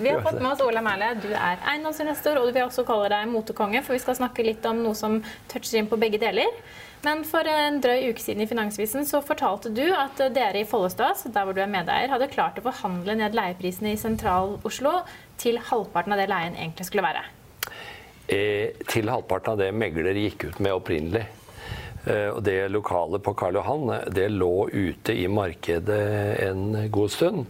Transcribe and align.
Vi 0.00 0.10
har 0.10 0.22
fått 0.22 0.40
med 0.42 0.52
oss 0.52 0.60
Ola 0.60 0.80
Mæhle. 0.82 1.12
Du 1.22 1.28
er 1.30 1.60
eiendomsinvestor, 1.70 2.40
og 2.40 2.50
vi 2.54 2.62
også 2.64 2.82
kaller 2.86 3.12
deg 3.12 3.28
motekonge, 3.30 3.82
for 3.86 3.94
vi 3.94 4.02
skal 4.02 4.16
snakke 4.18 4.46
litt 4.46 4.64
om 4.66 4.80
noe 4.82 4.96
som 4.98 5.20
toucher 5.52 5.78
inn 5.78 5.90
på 5.90 5.98
begge 6.00 6.18
deler. 6.22 6.50
Men 7.04 7.20
for 7.28 7.46
en 7.46 7.78
drøy 7.84 8.08
uke 8.10 8.22
siden 8.22 8.42
i 8.42 8.48
Finansvisen 8.48 9.04
så 9.06 9.20
fortalte 9.22 9.70
du 9.74 9.84
at 9.92 10.18
dere 10.34 10.62
i 10.62 10.66
Follestad, 10.66 11.20
der 11.34 11.46
hvor 11.46 11.54
du 11.54 11.60
er 11.62 11.70
medeier, 11.70 12.10
hadde 12.10 12.30
klart 12.32 12.58
å 12.58 12.64
forhandle 12.64 13.18
ned 13.20 13.36
leieprisene 13.36 13.92
i 13.92 14.00
Sentral-Oslo 14.00 14.96
til 15.40 15.60
halvparten 15.68 16.16
av 16.16 16.22
det 16.22 16.30
leien 16.32 16.56
egentlig 16.56 16.88
skulle 16.88 17.04
være. 17.04 17.26
Eh, 18.26 18.72
til 18.88 19.12
halvparten 19.12 19.52
av 19.52 19.60
det 19.60 19.72
megler 19.76 20.16
gikk 20.16 20.48
ut 20.48 20.62
med 20.64 20.74
opprinnelig. 20.74 21.26
Eh, 22.08 22.30
og 22.32 22.40
det 22.44 22.56
lokalet 22.72 23.22
på 23.24 23.34
Karl 23.36 23.60
Johan 23.60 23.92
det 24.12 24.30
lå 24.32 24.68
ute 24.72 25.12
i 25.12 25.28
markedet 25.28 26.00
en 26.48 26.88
god 26.92 27.12
stund. 27.12 27.44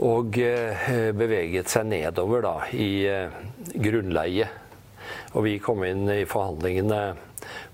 Og 0.00 0.38
eh, 0.40 1.10
beveget 1.12 1.68
seg 1.68 1.90
nedover 1.90 2.44
da 2.44 2.54
i 2.72 3.04
eh, 3.08 3.34
grunnleie. 3.74 4.48
Og 5.36 5.44
vi 5.44 5.58
kom 5.60 5.84
inn 5.84 6.06
i 6.08 6.22
forhandlingene 6.28 7.02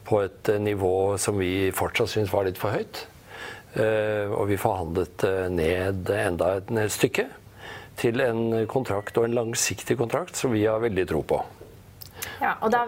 på 0.08 0.24
et 0.24 0.50
eh, 0.50 0.58
nivå 0.62 1.14
som 1.20 1.38
vi 1.38 1.70
fortsatt 1.74 2.10
syntes 2.10 2.34
var 2.34 2.48
litt 2.48 2.58
for 2.58 2.74
høyt. 2.74 3.04
Og 3.78 4.48
vi 4.48 4.56
forhandlet 4.58 5.22
ned 5.52 6.08
enda 6.10 6.46
et 6.56 6.70
stykke 6.90 7.26
til 8.00 8.22
en 8.24 8.64
kontrakt, 8.66 9.20
og 9.20 9.26
en 9.28 9.36
langsiktig 9.36 9.94
kontrakt, 10.00 10.34
som 10.40 10.54
vi 10.56 10.64
har 10.64 10.80
veldig 10.82 11.04
tro 11.06 11.20
på. 11.28 11.38
Ja, 12.40 12.56
og 12.64 12.72
da, 12.72 12.80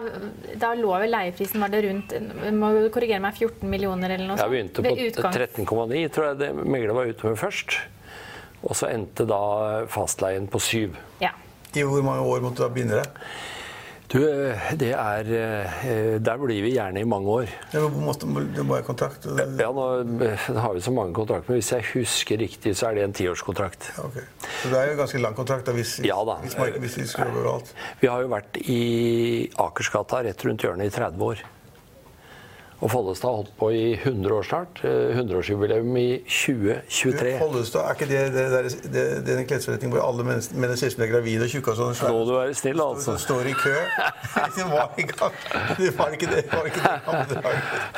da 0.59 0.73
lå 0.75 0.91
vel 1.03 1.13
leieprisen 1.13 1.61
var 1.63 1.71
det 1.71 1.83
rundt 1.85 2.17
må 2.57 2.73
du 2.75 2.89
korrigere 2.91 3.21
meg, 3.23 3.37
14 3.37 3.69
millioner 3.71 4.17
eller 4.17 4.33
noe 4.33 4.41
sånt? 4.41 4.49
Jeg 4.49 4.73
begynte 4.73 5.23
på 5.29 5.31
13,9, 5.31 6.03
tror 6.17 6.27
jeg 6.31 6.39
det 6.41 6.51
megler 6.59 6.97
var 6.97 7.13
ute 7.13 7.29
med 7.29 7.39
først. 7.39 7.77
Og 8.61 8.75
så 8.77 8.91
endte 8.91 9.25
da 9.29 9.85
fastleien 9.89 10.47
på 10.51 10.61
syv. 10.61 10.99
Ja. 11.21 11.33
I 11.73 11.85
hvor 11.87 12.03
mange 12.05 12.27
år 12.27 12.43
måtte 12.43 12.67
du 12.67 12.75
binde 12.75 12.99
det? 12.99 13.07
Du, 14.11 14.19
det 14.75 14.89
er 14.91 15.29
eh, 15.31 16.17
Der 16.19 16.39
blir 16.41 16.65
vi 16.65 16.73
gjerne 16.73 16.99
i 16.99 17.07
mange 17.07 17.31
år. 17.31 17.53
Ja, 17.71 17.85
måtte, 17.87 18.27
det 18.27 18.65
må 18.65 18.75
være 18.75 18.83
kontrakt? 18.89 19.27
Ja, 19.39 19.69
nå, 19.71 19.85
nå, 20.03 20.31
har 20.59 20.75
vi 20.75 20.83
så 20.83 20.91
mange 20.91 21.15
kontrakter, 21.15 21.47
men 21.47 21.61
hvis 21.61 21.71
jeg 21.71 21.87
husker 21.93 22.41
riktig, 22.43 22.75
så 22.75 22.89
er 22.89 22.99
det 22.99 23.05
en 23.05 23.15
tiårskontrakt. 23.15 23.87
Ja, 23.95 24.09
okay. 24.09 24.25
Så 24.59 24.73
det 24.73 24.81
er 24.81 24.91
jo 24.91 24.99
ganske 24.99 25.23
lang 25.23 25.37
kontrakt 25.37 25.69
da, 25.69 25.75
hvis, 25.77 25.95
ja, 26.03 26.19
da. 26.27 26.35
hvis, 26.43 26.57
hvis, 26.59 26.75
hvis 26.83 26.99
vi 26.99 27.07
skal 27.13 27.39
alt. 27.53 27.71
Vi 28.03 28.11
har 28.11 28.25
jo 28.25 28.33
vært 28.35 28.59
i 28.67 28.81
Akersgata 29.63 30.25
rett 30.27 30.47
rundt 30.47 30.67
hjørnet 30.67 30.91
i 30.91 30.95
30 30.99 31.27
år. 31.31 31.47
Og 32.81 32.89
Follestad 32.89 33.29
har 33.29 33.35
holdt 33.35 33.51
på 33.59 33.67
i 33.77 33.81
100 33.93 34.33
år 34.33 34.45
snart. 34.47 34.79
100-årsjubileum 34.81 35.97
i 36.01 36.07
2023. 36.25 37.33
Follestad, 37.37 37.83
Er 37.85 37.97
ikke 37.97 38.07
det, 38.09 38.21
det, 38.33 38.45
det, 38.51 38.71
det, 38.93 39.03
det 39.27 39.35
den 39.37 39.45
klesforretningen 39.49 39.93
hvor 39.93 40.07
alle 40.07 40.25
menn 40.25 40.41
ser 40.41 40.89
ut 40.89 40.95
som 40.95 41.03
de 41.03 41.05
er 41.05 41.11
gravide 41.11 41.45
og 41.45 41.53
tjukke 41.53 41.75
og 41.75 41.77
sånn? 41.77 41.99
Nå 42.09 42.23
du 42.25 42.33
være 42.33 42.55
snill, 42.57 42.81
altså. 42.81 43.11
Som 43.11 43.19
står 43.21 43.51
i 43.51 43.53
kø. 43.53 43.75
det 44.57 44.65
var 44.71 44.97
i 44.97 45.05
gang. 45.11 45.37
Det 45.77 45.91
var 45.99 46.15
ikke 46.17 46.31
det. 46.31 46.41
Var 46.49 46.69
ikke 46.71 46.95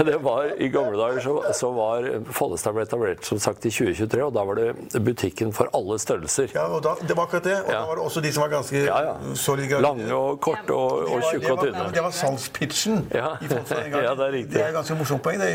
det, 0.03 0.07
det 0.11 0.17
var 0.25 0.51
I 0.51 0.69
gamle 0.73 0.99
dager 0.99 1.23
så, 1.23 1.37
så, 1.55 1.71
var 1.77 2.09
Follestad 2.35 2.75
ble 2.75 2.83
etablert 2.83 3.23
som 3.27 3.39
sagt 3.39 3.63
i 3.69 3.71
2023, 3.71 4.19
og 4.27 4.35
da 4.35 4.45
var 4.51 4.59
det 4.59 4.99
butikken 5.07 5.55
for 5.55 5.71
alle 5.79 5.95
størrelser. 6.01 6.51
Ja, 6.57 6.67
og 6.67 6.83
da, 6.83 6.97
det 6.99 7.15
var 7.15 7.29
akkurat 7.29 7.47
det. 7.47 7.55
Og 7.63 7.71
ja. 7.71 7.79
da 7.79 7.87
var 7.87 8.01
det 8.01 8.05
også 8.09 8.25
de 8.27 8.33
som 8.35 8.43
var 8.43 8.51
ganske 8.57 8.83
ja, 8.83 8.99
ja. 9.07 9.15
solid 9.39 9.71
gravide. 9.71 9.87
Lange 9.87 10.19
og 10.19 10.43
korte 10.43 10.75
og, 10.75 11.07
og 11.07 11.25
tjukke 11.29 11.55
og 11.55 11.63
tynne. 11.63 11.87
Det 11.95 12.03
var 12.03 12.19
salgspitchen. 12.19 13.01
Ja. 13.15 13.35
ja, 13.39 14.11
det 14.11 14.27
er 14.27 14.37
riktig 14.41 14.72
er 14.73 14.79
ganske 14.79 14.97
morsomt 14.97 15.23
poeng. 15.23 15.39
Det, 15.39 15.49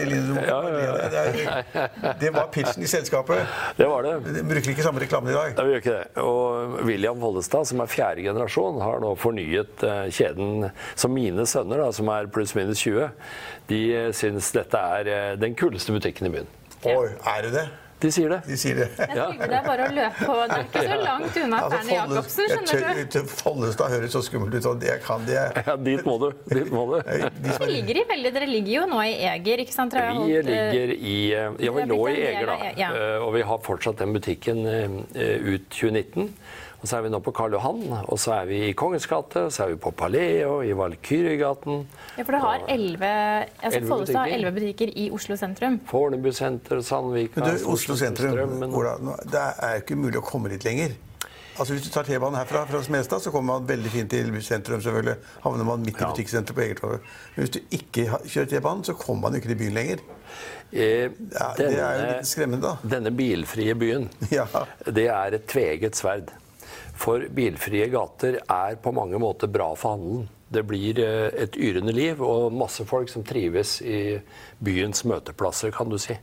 ja, 0.47 0.59
ja, 0.79 1.09
det, 1.13 2.13
det, 2.21 2.31
var 2.35 2.49
pitchen 2.55 2.85
i 2.85 2.91
selskapet. 2.91 3.43
Det 3.77 3.89
var 3.91 4.07
det. 4.07 4.15
De 4.39 4.45
bruker 4.47 4.73
ikke 4.73 4.87
samme 4.87 5.03
reklamen 5.03 5.33
i 5.33 5.37
dag. 5.37 5.57
Ja, 5.57 5.67
vi 5.67 5.75
gjør 5.75 5.83
ikke 5.83 5.97
det. 5.97 6.23
Og 6.23 6.79
William 6.89 7.21
Vollestad, 7.23 7.69
som 7.71 7.83
er 7.85 7.91
fjerde 7.91 8.25
generasjon, 8.27 8.81
har 8.85 9.03
nå 9.03 9.15
fornyet 9.19 9.85
uh, 9.87 10.07
kjeden. 10.15 10.71
Så 10.99 11.11
mine 11.13 11.47
sønner, 11.49 11.83
da, 11.83 11.91
som 11.95 12.11
er 12.15 12.31
pluss-minus 12.33 12.85
20, 12.87 13.11
de 13.73 13.83
uh, 13.97 14.09
syns 14.17 14.53
dette 14.55 14.87
er 15.01 15.13
uh, 15.13 15.35
den 15.41 15.59
kuleste 15.59 15.95
butikken 15.97 16.31
i 16.31 16.35
byen. 16.39 16.57
Oi, 16.87 17.11
er 17.27 17.45
det 17.49 17.55
det? 17.57 17.69
De 17.99 18.11
sier 18.15 18.31
det. 18.31 18.39
De 18.47 18.57
sier 18.59 18.79
det. 18.79 18.87
Jeg 19.01 19.39
det 19.41 19.57
er 19.59 19.65
bare 19.67 19.89
å 19.89 19.95
løpe 19.95 20.27
på. 20.29 20.35
Det 20.47 20.59
er 20.59 20.67
ikke 20.69 20.83
så 20.87 20.99
langt 21.03 21.39
unna 21.43 21.63
altså, 21.65 21.79
Perne 21.79 21.97
Jacobsen, 21.97 22.53
skjønner 22.71 23.01
du. 23.15 23.33
Follestad 23.41 23.95
høres 23.97 24.15
så 24.15 24.23
skummelt 24.23 24.55
ut, 24.55 24.69
og 24.71 24.79
det 24.85 24.95
kan 25.07 25.27
de. 25.27 25.35
Ja, 25.69 25.75
dit 25.83 26.05
må 26.07 26.15
du. 26.23 26.29
Dit 26.53 26.71
må 26.73 26.85
du. 26.93 26.95
Dere 27.03 27.69
ligger, 27.73 27.99
i 28.01 28.05
veldig, 28.13 28.33
dere 28.37 28.49
ligger 28.49 28.73
jo 28.77 28.85
nå 28.93 29.03
i 29.03 29.17
Eger, 29.33 29.65
ikke 29.65 29.75
sant? 29.75 29.97
vi 29.99 30.39
ligger 30.47 30.95
i 30.95 31.19
Ja, 31.35 31.75
vi 31.75 31.89
lå 31.91 31.99
i 32.13 32.17
Eger, 32.29 32.55
da. 32.55 32.95
Og 33.27 33.35
vi 33.35 33.45
har 33.51 33.61
fortsatt 33.67 34.01
den 34.05 34.15
butikken 34.15 34.63
ut 34.69 35.69
2019. 35.75 36.31
Og 36.79 36.87
så 36.87 36.99
er 36.99 37.07
vi 37.09 37.11
nå 37.11 37.19
på 37.27 37.33
Karl 37.35 37.57
Johan, 37.57 37.81
og 38.07 38.21
så 38.23 38.37
er 38.37 38.45
vi 38.47 38.59
i 38.69 38.75
Kongens 38.79 39.09
gate, 39.11 39.49
så 39.51 39.65
er 39.65 39.73
vi 39.73 39.81
på 39.83 39.91
Palais 39.99 40.45
og 40.47 40.63
i 40.63 40.71
Valkyriegaten. 40.79 41.81
Ja, 42.15 42.23
for 42.23 42.37
det 42.37 42.43
har 42.45 42.63
elleve 42.71 43.11
altså 43.67 43.81
Follestad 43.89 44.21
har 44.21 44.35
elleve 44.37 44.55
butikker 44.61 44.93
i 44.95 45.09
Oslo 45.15 45.35
sentrum. 45.41 45.81
Fornebu 45.91 46.31
senter, 46.33 46.81
Sandvika, 46.87 47.43
Men 47.43 47.59
du, 47.59 47.67
Oslo 47.75 47.99
sentrum, 47.99 48.63
Ola, 48.71 48.95
det 49.27 49.43
er 49.43 49.75
jo 49.75 49.83
ikke 49.83 49.99
mulig 49.99 50.23
å 50.23 50.27
komme 50.31 50.55
dit 50.55 50.65
lenger. 50.69 50.95
Altså 51.59 51.75
Hvis 51.75 51.89
du 51.89 51.91
tar 51.91 52.07
T-banen 52.07 52.39
herfra, 52.39 52.63
fra 52.71 52.81
Smestad, 52.87 53.25
så 53.25 53.33
kommer 53.35 53.59
man 53.59 53.69
veldig 53.69 53.91
fint 53.91 54.11
til 54.15 54.31
sentrum. 54.47 54.81
selvfølgelig. 54.81 55.17
Havner 55.43 55.67
man 55.67 55.83
midt 55.83 55.99
i 55.99 56.05
butikksenteret 56.05 56.55
på 56.55 56.63
Egertorget. 56.63 57.01
Men 57.35 57.43
hvis 57.43 57.55
du 57.57 57.61
ikke 57.75 58.05
kjører 58.23 58.51
T-banen, 58.53 58.85
så 58.87 58.95
kommer 58.95 59.23
man 59.23 59.35
jo 59.35 59.43
ikke 59.43 59.51
til 59.51 59.59
byen 59.65 59.75
lenger. 59.75 60.05
Eh, 60.71 60.83
ja, 60.85 61.09
denne, 61.59 61.73
det 61.73 61.81
er 61.83 61.99
jo 61.99 62.11
litt 62.13 62.31
skremmende, 62.31 62.63
da. 62.63 62.91
Denne 62.95 63.11
bilfrie 63.11 63.75
byen, 63.75 64.07
ja. 64.39 64.47
det 64.87 65.09
er 65.11 65.35
et 65.41 65.49
tveget 65.51 65.99
sverd. 65.99 66.31
For 66.99 67.29
bilfrie 67.31 67.87
gater 67.93 68.41
er 68.43 68.77
på 68.83 68.93
mange 68.95 69.21
måter 69.23 69.51
bra 69.51 69.71
for 69.79 69.95
handelen. 69.95 70.27
Det 70.49 70.63
blir 70.65 70.99
eh, 71.03 71.29
et 71.45 71.57
yrende 71.61 71.93
liv 71.93 72.23
og 72.25 72.55
masse 72.57 72.85
folk 72.89 73.11
som 73.13 73.25
trives 73.27 73.77
i 73.85 74.17
byens 74.65 75.05
møteplasser, 75.07 75.71
kan 75.77 75.91
du 75.93 75.99
si. 76.01 76.17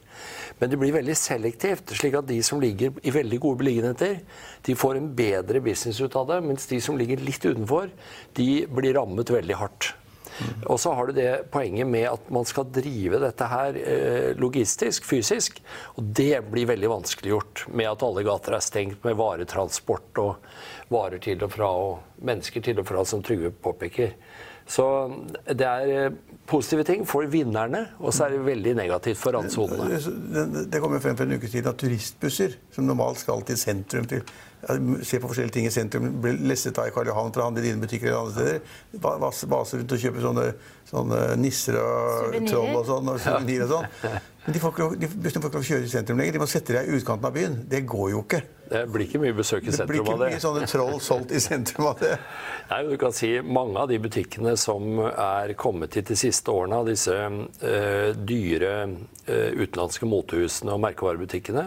Men 0.60 0.72
det 0.72 0.80
blir 0.82 0.96
veldig 0.96 1.16
selektivt, 1.20 1.94
slik 1.94 2.18
at 2.18 2.28
de 2.28 2.40
som 2.44 2.62
ligger 2.64 2.98
i 3.06 3.14
veldig 3.14 3.40
gode 3.44 3.62
beliggenheter, 3.62 4.18
de 4.66 4.78
får 4.78 4.98
en 4.98 5.12
bedre 5.16 5.62
business 5.64 6.02
ut 6.02 6.18
av 6.18 6.32
det, 6.32 6.42
mens 6.48 6.66
de 6.72 6.82
som 6.82 6.98
ligger 6.98 7.22
litt 7.22 7.46
utenfor, 7.46 7.94
de 8.36 8.50
blir 8.66 8.98
rammet 8.98 9.32
veldig 9.38 9.62
hardt. 9.62 9.94
Og 10.66 10.80
så 10.82 10.94
har 10.98 11.08
du 11.08 11.18
det 11.18 11.30
poenget 11.54 11.88
med 11.88 12.08
at 12.10 12.32
man 12.34 12.48
skal 12.48 12.68
drive 12.74 13.20
dette 13.24 13.50
her 13.52 13.78
eh, 13.82 14.32
logistisk, 14.40 15.06
fysisk. 15.08 15.62
Og 15.96 16.10
det 16.18 16.42
blir 16.52 16.70
veldig 16.72 16.92
vanskeliggjort 16.92 17.68
med 17.74 17.92
at 17.92 18.06
alle 18.06 18.26
gater 18.28 18.58
er 18.58 18.66
stengt 18.66 19.06
med 19.06 19.20
varetransport 19.20 20.24
og 20.24 20.92
varer 20.94 21.22
til 21.24 21.44
og 21.46 21.54
fra 21.56 21.72
og 21.86 22.26
mennesker 22.26 22.64
til 22.66 22.82
og 22.82 22.90
fra, 22.90 23.06
som 23.08 23.24
Trygve 23.26 23.52
påpeker. 23.52 24.16
Så 24.68 24.86
det 25.46 25.66
er 25.66 25.92
eh, 25.94 26.16
positive 26.50 26.84
ting 26.88 27.06
for 27.08 27.28
vinnerne, 27.30 27.84
og 28.02 28.14
så 28.14 28.26
er 28.26 28.34
det 28.34 28.46
veldig 28.48 28.74
negativt 28.80 29.20
for 29.22 29.38
randsonene. 29.38 30.00
Det, 30.02 30.66
det 30.74 30.82
kom 30.82 30.98
frem 31.02 31.18
for 31.18 31.28
en 31.28 31.38
uke 31.38 31.50
siden 31.52 31.70
at 31.70 31.78
turistbusser, 31.82 32.58
som 32.74 32.90
normalt 32.90 33.22
skal 33.22 33.46
til 33.46 33.60
sentrum, 33.62 34.10
til 34.10 34.26
se 35.06 35.20
på 35.22 35.30
forskjellige 35.30 35.54
ting 35.54 35.68
i 35.70 35.74
sentrum, 35.74 36.08
bli 36.22 36.32
lesset 36.50 36.78
av 36.82 36.90
i 36.90 36.94
Karl 36.94 37.12
Johan 37.12 37.34
for 37.34 37.44
å 37.44 37.50
handle 37.50 37.62
i 37.62 37.68
dine 37.68 37.82
butikker 37.82 38.10
eller 38.10 38.24
andre 38.24 38.34
steder. 38.34 39.50
Base 39.52 39.78
rundt 39.78 39.94
og 39.94 40.02
kjøpe 40.02 40.24
sånne, 40.24 40.46
sånne 40.90 41.20
nisser 41.38 41.78
og 41.82 41.98
Souvenir. 42.24 42.50
troll 42.50 42.80
og 42.80 42.88
sånn. 42.90 43.12
og 43.14 43.20
suvenir 43.22 43.66
og 43.68 43.76
sånn. 43.76 44.16
Men 44.46 44.54
de 44.54 44.62
får 44.62 44.74
ikke 44.74 44.84
lov, 44.84 44.96
de 45.02 45.08
bussene 45.10 45.42
får 45.42 45.50
ikke 45.50 45.58
lov 45.58 45.64
å 45.64 45.70
kjøre 45.70 45.86
i 45.88 45.90
sentrum 45.90 46.20
lenger. 46.22 46.36
De 46.36 46.42
må 46.42 46.48
sette 46.50 46.74
deg 46.76 46.90
i 46.90 46.98
utkanten 47.00 47.30
av 47.30 47.34
byen. 47.34 47.56
Det 47.70 47.82
går 47.90 48.10
jo 48.14 48.20
ikke. 48.22 48.42
Det 48.70 48.82
blir 48.94 49.06
ikke 49.06 49.22
mye 49.22 49.38
besøk 49.38 49.66
i 49.66 49.74
sentrum 49.74 49.86
av 49.86 49.90
det. 49.90 49.96
Det 49.96 49.96
blir 49.96 50.26
ikke 50.26 50.36
mye 50.36 50.44
sånne 50.44 50.70
troll 50.70 51.00
solgt 51.02 51.34
i 51.34 51.42
sentrum 51.42 51.90
av 51.90 52.02
det. 52.02 52.12
Nei, 52.70 52.82
du 52.90 52.96
kan 53.02 53.14
si 53.14 53.32
Mange 53.42 53.82
av 53.82 53.90
de 53.90 53.98
butikkene 54.02 54.54
som 54.58 55.02
er 55.10 55.54
kommet 55.58 55.98
hit 55.98 56.10
de 56.10 56.18
siste 56.20 56.54
årene, 56.54 56.82
av 56.82 56.90
disse 56.90 57.14
uh, 57.14 58.10
dyre 58.18 58.74
uh, 58.86 59.50
utenlandske 59.62 60.10
motehusene 60.10 60.74
og 60.74 60.82
merkevarebutikkene, 60.86 61.66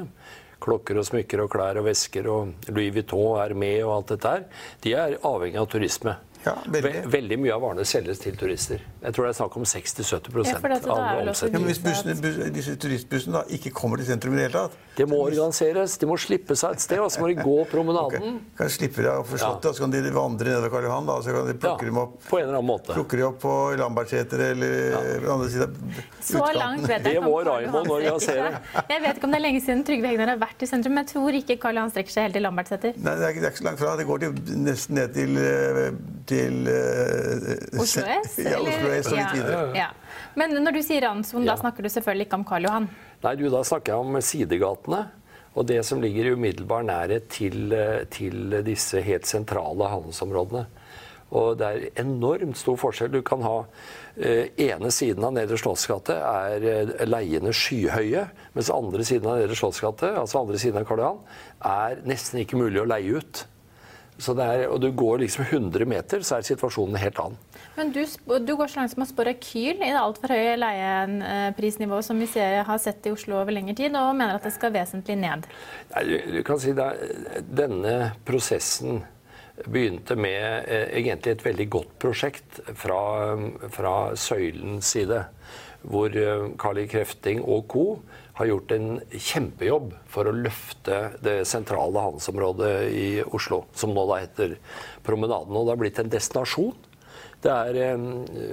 klokker 0.63 0.99
og 1.01 1.07
smykker 1.07 1.45
og 1.45 1.53
klær 1.53 1.81
og 1.81 1.87
vesker 1.89 2.29
og 2.33 2.71
Louis 2.71 2.91
Vuitton 2.95 3.39
er 3.43 3.55
med 3.59 3.83
og 3.85 3.95
alt 3.99 4.15
dette 4.15 4.33
her, 4.33 4.49
de 4.85 4.97
er 4.99 5.19
avhengig 5.27 5.61
av 5.61 5.69
turisme. 5.71 6.17
Ja, 6.45 6.55
veldig. 6.71 7.03
veldig. 7.11 7.39
mye 7.43 7.55
av 7.55 7.63
varene 7.65 7.85
selges 7.89 8.21
til 8.23 8.37
turister. 8.39 8.83
Jeg 9.03 9.15
tror 9.15 9.27
det 9.27 9.33
er 9.33 9.39
snakk 9.41 9.57
om 9.59 9.65
60-70 9.67 10.37
ja, 10.47 10.59
av 10.59 11.23
omsetningen. 11.23 11.33
Ja, 11.43 11.59
men 11.59 11.67
hvis 11.67 11.81
bussene, 11.83 12.51
disse 12.55 12.77
turistbussene 12.81 13.41
da 13.41 13.57
ikke 13.59 13.75
kommer 13.75 14.01
til 14.01 14.09
sentrum 14.13 14.37
i 14.37 14.41
det 14.41 14.49
hele 14.49 14.69
tatt 14.69 14.88
Det 14.99 15.07
må 15.07 15.21
organiseres. 15.23 15.95
De 16.01 16.09
må 16.11 16.17
slippe 16.19 16.57
seg 16.59 16.75
et 16.75 16.83
sted, 16.83 16.99
og 17.03 17.11
så 17.15 17.23
må 17.23 17.29
de 17.31 17.37
gå 17.39 17.57
promenaden. 17.71 18.19
Okay. 18.19 18.55
Kan 18.59 18.73
slippe 18.75 19.05
deg 19.05 19.21
for 19.29 19.41
slottet, 19.41 19.69
ja. 19.71 19.75
så 19.77 19.85
kan 19.85 19.95
de 19.95 20.15
vandre 20.15 20.51
nedover 20.51 20.73
Karl 20.73 20.89
Johan. 20.89 21.07
Da, 21.09 21.19
så 21.23 21.35
kan 21.37 21.47
de 21.47 21.55
plukke 21.55 21.87
ja, 21.87 21.91
dem 21.93 22.01
opp 22.03 22.17
på 22.25 22.41
en 22.41 22.47
eller 22.49 22.59
annen 22.59 22.71
måte. 22.73 22.97
Plukker 22.97 23.21
de 23.21 23.27
opp 23.29 23.39
på 23.45 23.55
Lambertseter 23.79 24.43
eller 24.49 24.75
ja. 24.97 25.03
andre 25.35 25.49
siden 25.53 25.95
Så 26.25 26.43
langt 26.57 26.87
vet 26.89 27.07
jeg 27.07 27.19
Det 27.19 27.23
må 27.23 27.37
Raymond 27.47 27.95
organisere. 27.95 28.63
Jeg 28.93 29.03
vet 29.05 29.19
ikke 29.21 29.29
om 29.29 29.35
det 29.35 29.39
er 29.39 29.45
lenge 29.45 29.61
siden 29.63 29.85
Trygve 29.87 30.11
Hegnar 30.11 30.33
har 30.33 30.41
vært 30.41 30.63
i 30.65 30.69
sentrum, 30.69 30.95
men 30.97 31.07
jeg 31.07 31.13
tror 31.13 31.37
ikke 31.39 31.57
Karl 31.63 31.79
Johan 31.79 31.93
strekker 31.93 32.15
seg 32.15 32.27
helt 32.27 32.37
til 32.39 32.45
Lambertseter. 32.45 32.97
Nei, 32.99 33.15
det 33.21 33.27
er, 33.27 33.35
ikke, 33.35 33.43
det 33.43 33.49
er 33.49 33.55
ikke 33.55 33.63
så 33.63 33.67
langt 33.69 33.83
fra. 33.83 33.95
Det 34.01 34.07
går 34.09 34.23
til, 34.25 34.59
nesten 34.65 34.99
ned 34.99 35.15
til, 35.15 35.39
eh, 35.43 35.91
til 36.29 36.71
uh, 36.71 37.83
Oslo 37.85 38.05
S? 38.19 38.39
Ja, 38.49 38.59
Oslo 38.59 38.95
S 38.97 39.13
og 39.13 39.21
litt 39.21 39.37
videre. 39.39 39.63
Ja. 39.79 39.91
Men 40.39 40.57
når 40.63 40.79
du 40.79 40.83
sier 40.87 41.05
randsonen, 41.07 41.47
da 41.49 41.59
snakker 41.61 41.85
du 41.85 41.91
selvfølgelig 41.93 42.29
ikke 42.29 42.41
om 42.41 42.49
Karl 42.49 42.69
Johan? 42.69 42.89
Nei, 43.25 43.35
du, 43.35 43.49
da 43.51 43.65
snakker 43.67 43.95
jeg 43.95 44.05
om 44.05 44.21
sidegatene. 44.23 45.05
Og 45.59 45.67
det 45.67 45.81
som 45.87 45.99
ligger 46.03 46.29
i 46.29 46.35
umiddelbar 46.39 46.85
nærhet 46.87 47.27
til, 47.35 47.73
eh, 47.75 48.05
til 48.15 48.61
disse 48.63 49.01
helt 49.03 49.27
sentrale 49.27 49.89
handelsområdene. 49.91 50.67
Og 51.37 51.59
det 51.61 51.67
er 51.67 52.05
enormt 52.05 52.57
stor 52.57 52.79
forskjell. 52.81 53.11
Du 53.13 53.23
kan 53.27 53.43
ha 53.45 53.57
eh, 54.17 54.49
ene 54.69 54.91
siden 54.95 55.27
av 55.27 55.35
Nedre 55.37 55.59
Slottsgate 55.61 56.15
er 56.15 56.65
eh, 56.65 56.95
leiene 57.09 57.53
skyhøye, 57.53 58.25
mens 58.55 58.71
andre 58.73 59.05
siden 59.05 59.29
av 59.29 59.43
Nedre 59.43 59.59
Slottsgate, 59.59 60.15
altså 60.23 60.45
andre 60.45 60.61
siden 60.63 60.81
av 60.81 60.89
Karl 60.89 61.05
Johan, 61.05 61.21
er 61.69 62.01
nesten 62.09 62.41
ikke 62.45 62.61
mulig 62.61 62.81
å 62.81 62.89
leie 62.89 63.21
ut. 63.21 63.45
Er, 64.19 64.65
og 64.67 64.81
du 64.83 64.89
går 64.91 65.21
liksom 65.23 65.45
100 65.47 65.87
meter, 65.87 66.25
så 66.27 66.39
er 66.39 66.47
situasjonen 66.47 66.99
helt 66.99 67.21
annen. 67.23 67.37
Men 67.77 67.93
du, 67.95 68.01
du 68.43 68.55
går 68.59 68.73
så 68.73 68.81
langt 68.81 68.91
som 68.91 69.05
å 69.05 69.07
spå 69.07 69.29
rekyl 69.29 69.79
i 69.79 69.93
det 69.93 70.01
altfor 70.01 70.35
høye 70.35 70.57
leieprisnivået 70.59 72.07
som 72.09 72.19
vi 72.19 72.27
ser, 72.27 72.65
har 72.67 72.81
sett 72.83 73.07
i 73.07 73.13
Oslo 73.15 73.39
over 73.39 73.55
lengre 73.55 73.77
tid, 73.79 73.95
og 73.95 74.17
mener 74.19 74.35
at 74.41 74.49
det 74.49 74.55
skal 74.57 74.75
vesentlig 74.75 75.21
ned. 75.23 75.47
Nei, 75.93 76.03
du, 76.09 76.17
du 76.35 76.41
kan 76.47 76.59
si 76.59 76.75
det, 76.75 76.89
Denne 77.47 77.95
prosessen 78.27 79.05
begynte 79.67 80.17
med 80.19 80.67
eh, 80.67 80.87
egentlig 81.01 81.35
et 81.35 81.45
veldig 81.47 81.69
godt 81.71 81.97
prosjekt 82.03 82.61
fra, 82.79 83.01
fra 83.75 83.97
Søylens 84.19 84.95
side. 84.95 85.25
Hvor 85.89 86.15
eh, 86.15 86.87
Krefting 86.91 87.43
og 87.43 87.69
co. 87.71 87.87
har 88.39 88.47
gjort 88.47 88.73
en 88.75 89.01
kjempejobb 89.11 89.95
for 90.07 90.29
å 90.31 90.35
løfte 90.37 90.99
det 91.25 91.41
sentrale 91.51 92.05
handelsområdet 92.05 92.75
i 92.95 93.07
Oslo, 93.35 93.65
som 93.75 93.95
nå 93.95 94.05
da 94.11 94.21
heter 94.23 94.55
Promenaden. 95.07 95.57
Og 95.57 95.67
det 95.67 95.75
har 95.75 95.81
blitt 95.81 95.99
en 95.99 96.13
destinasjon. 96.13 96.77
Det 97.43 97.51
er 97.55 97.99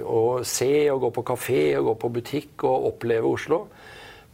å 0.06 0.42
se 0.46 0.70
og 0.90 1.06
gå 1.06 1.12
på 1.14 1.26
kafé 1.30 1.60
og 1.78 1.88
gå 1.90 1.94
på 2.02 2.12
butikk 2.18 2.66
og 2.66 2.90
oppleve 2.92 3.30
Oslo 3.30 3.64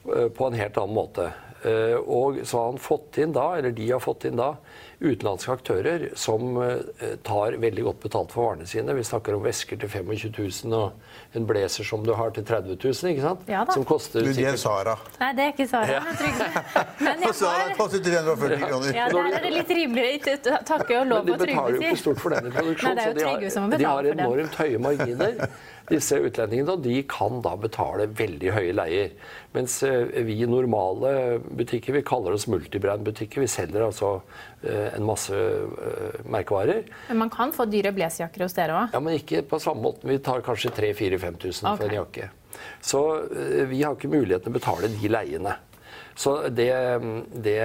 eh, 0.09 0.29
på 0.33 0.49
en 0.49 0.57
helt 0.61 0.81
annen 0.81 0.97
måte. 0.97 1.31
Eh, 1.65 1.97
Og 2.01 2.43
så 2.45 2.59
har 2.59 2.73
han 2.73 2.81
fått 2.83 3.21
inn 3.23 3.33
da, 3.37 3.51
eller 3.59 3.77
de 3.77 3.91
har 3.93 4.03
fått 4.03 4.27
inn 4.29 4.41
da, 4.41 4.55
utenlandske 5.03 5.53
aktører 5.53 6.05
som 6.19 6.57
eh, 6.63 7.17
tar 7.27 7.57
veldig 7.63 7.85
godt 7.89 8.01
betalt 8.05 8.33
for 8.35 8.47
varene 8.49 8.67
sine. 8.71 8.95
Vi 8.95 9.05
snakker 9.07 9.37
om 9.37 9.43
vesker 9.45 9.81
til 9.83 9.91
25 9.91 10.31
000 10.69 10.77
og 10.79 11.37
en 11.37 11.47
blazer 11.49 11.87
som 11.89 12.05
du 12.07 12.13
har 12.17 12.31
til 12.37 12.45
30 12.47 12.77
000, 12.77 13.11
ikke 13.13 13.25
sant? 13.25 13.43
Ja 13.51 13.65
da. 13.67 13.75
Som 13.77 13.87
koster 13.89 14.23
Du, 14.23 14.31
det 14.37 14.47
er 14.53 14.59
Sara. 14.61 14.95
Nei, 15.21 15.33
det 15.39 15.47
er 15.47 15.53
ikke 15.55 15.67
Sara. 15.71 15.99
Ja. 15.99 16.03
men 17.07 17.23
Trygve. 17.25 17.35
Sara 17.41 17.75
koster 17.79 18.05
340 18.05 18.65
kroner. 18.67 18.95
ja, 18.97 19.09
Der 19.13 19.39
er 19.41 19.47
det 19.47 19.53
litt 19.57 19.75
rimeligere. 19.81 20.39
Takke 20.69 21.01
og 21.01 21.11
lov 21.11 21.27
de 21.27 21.35
på 21.35 21.45
betaler 21.47 21.79
jo 21.79 21.85
ikke 21.85 22.03
stort 22.05 22.23
for 22.23 22.37
denne 22.37 22.55
produksjonen. 22.55 23.03
Nei, 23.03 23.05
det 23.05 23.05
er 23.05 23.11
jo 23.11 23.19
så 23.19 23.23
de 23.23 23.29
Trygve 23.33 23.55
som 23.57 23.69
har, 23.69 23.79
de 23.79 23.91
har 23.91 24.11
enormt 24.15 24.59
høye 24.63 24.83
marginer, 24.83 25.47
disse 25.91 26.21
utlendingene. 26.23 26.77
Og 26.77 26.85
de 26.87 26.99
kan 27.11 27.43
da 27.45 27.57
betale 27.61 28.09
veldig 28.23 28.55
høye 28.59 28.77
leier. 28.77 29.17
Mens 29.57 29.81
eh, 29.85 30.23
vi 30.25 30.39
normale 30.49 31.41
butikker, 31.43 31.97
vi 31.99 32.05
kaller 32.07 32.37
oss 32.37 32.49
multibrand-butikker. 32.51 33.43
Vi 33.45 33.51
selger 33.51 33.89
altså 33.89 34.19
en 34.97 35.05
masse 35.07 35.35
eh, 35.35 36.21
merkevarer. 36.31 36.85
Men 37.09 37.19
man 37.25 37.31
kan 37.35 37.53
få 37.53 37.67
dyre 37.71 37.93
blazerjakker 37.97 38.45
hos 38.47 38.55
dere 38.57 38.77
òg. 38.79 38.95
Ja, 38.95 39.01
men 39.03 39.19
ikke 39.19 39.43
på 39.49 39.59
samme 39.63 39.83
måte. 39.89 40.07
Vi 40.09 40.19
tar 40.23 40.45
kanskje 40.47 40.71
3000-5000 40.77 41.67
for 41.67 41.83
Ok. 41.83 41.89
en 41.89 41.99
jakke. 41.99 42.31
Så 42.81 43.03
eh, 43.33 43.65
vi 43.71 43.83
har 43.83 43.97
ikke 43.97 44.11
muligheten 44.13 44.47
til 44.49 44.55
å 44.55 44.59
betale 44.61 44.91
de 44.93 45.09
leiene. 45.11 45.57
Så 46.15 46.35
det, 46.53 46.69
det 47.43 47.57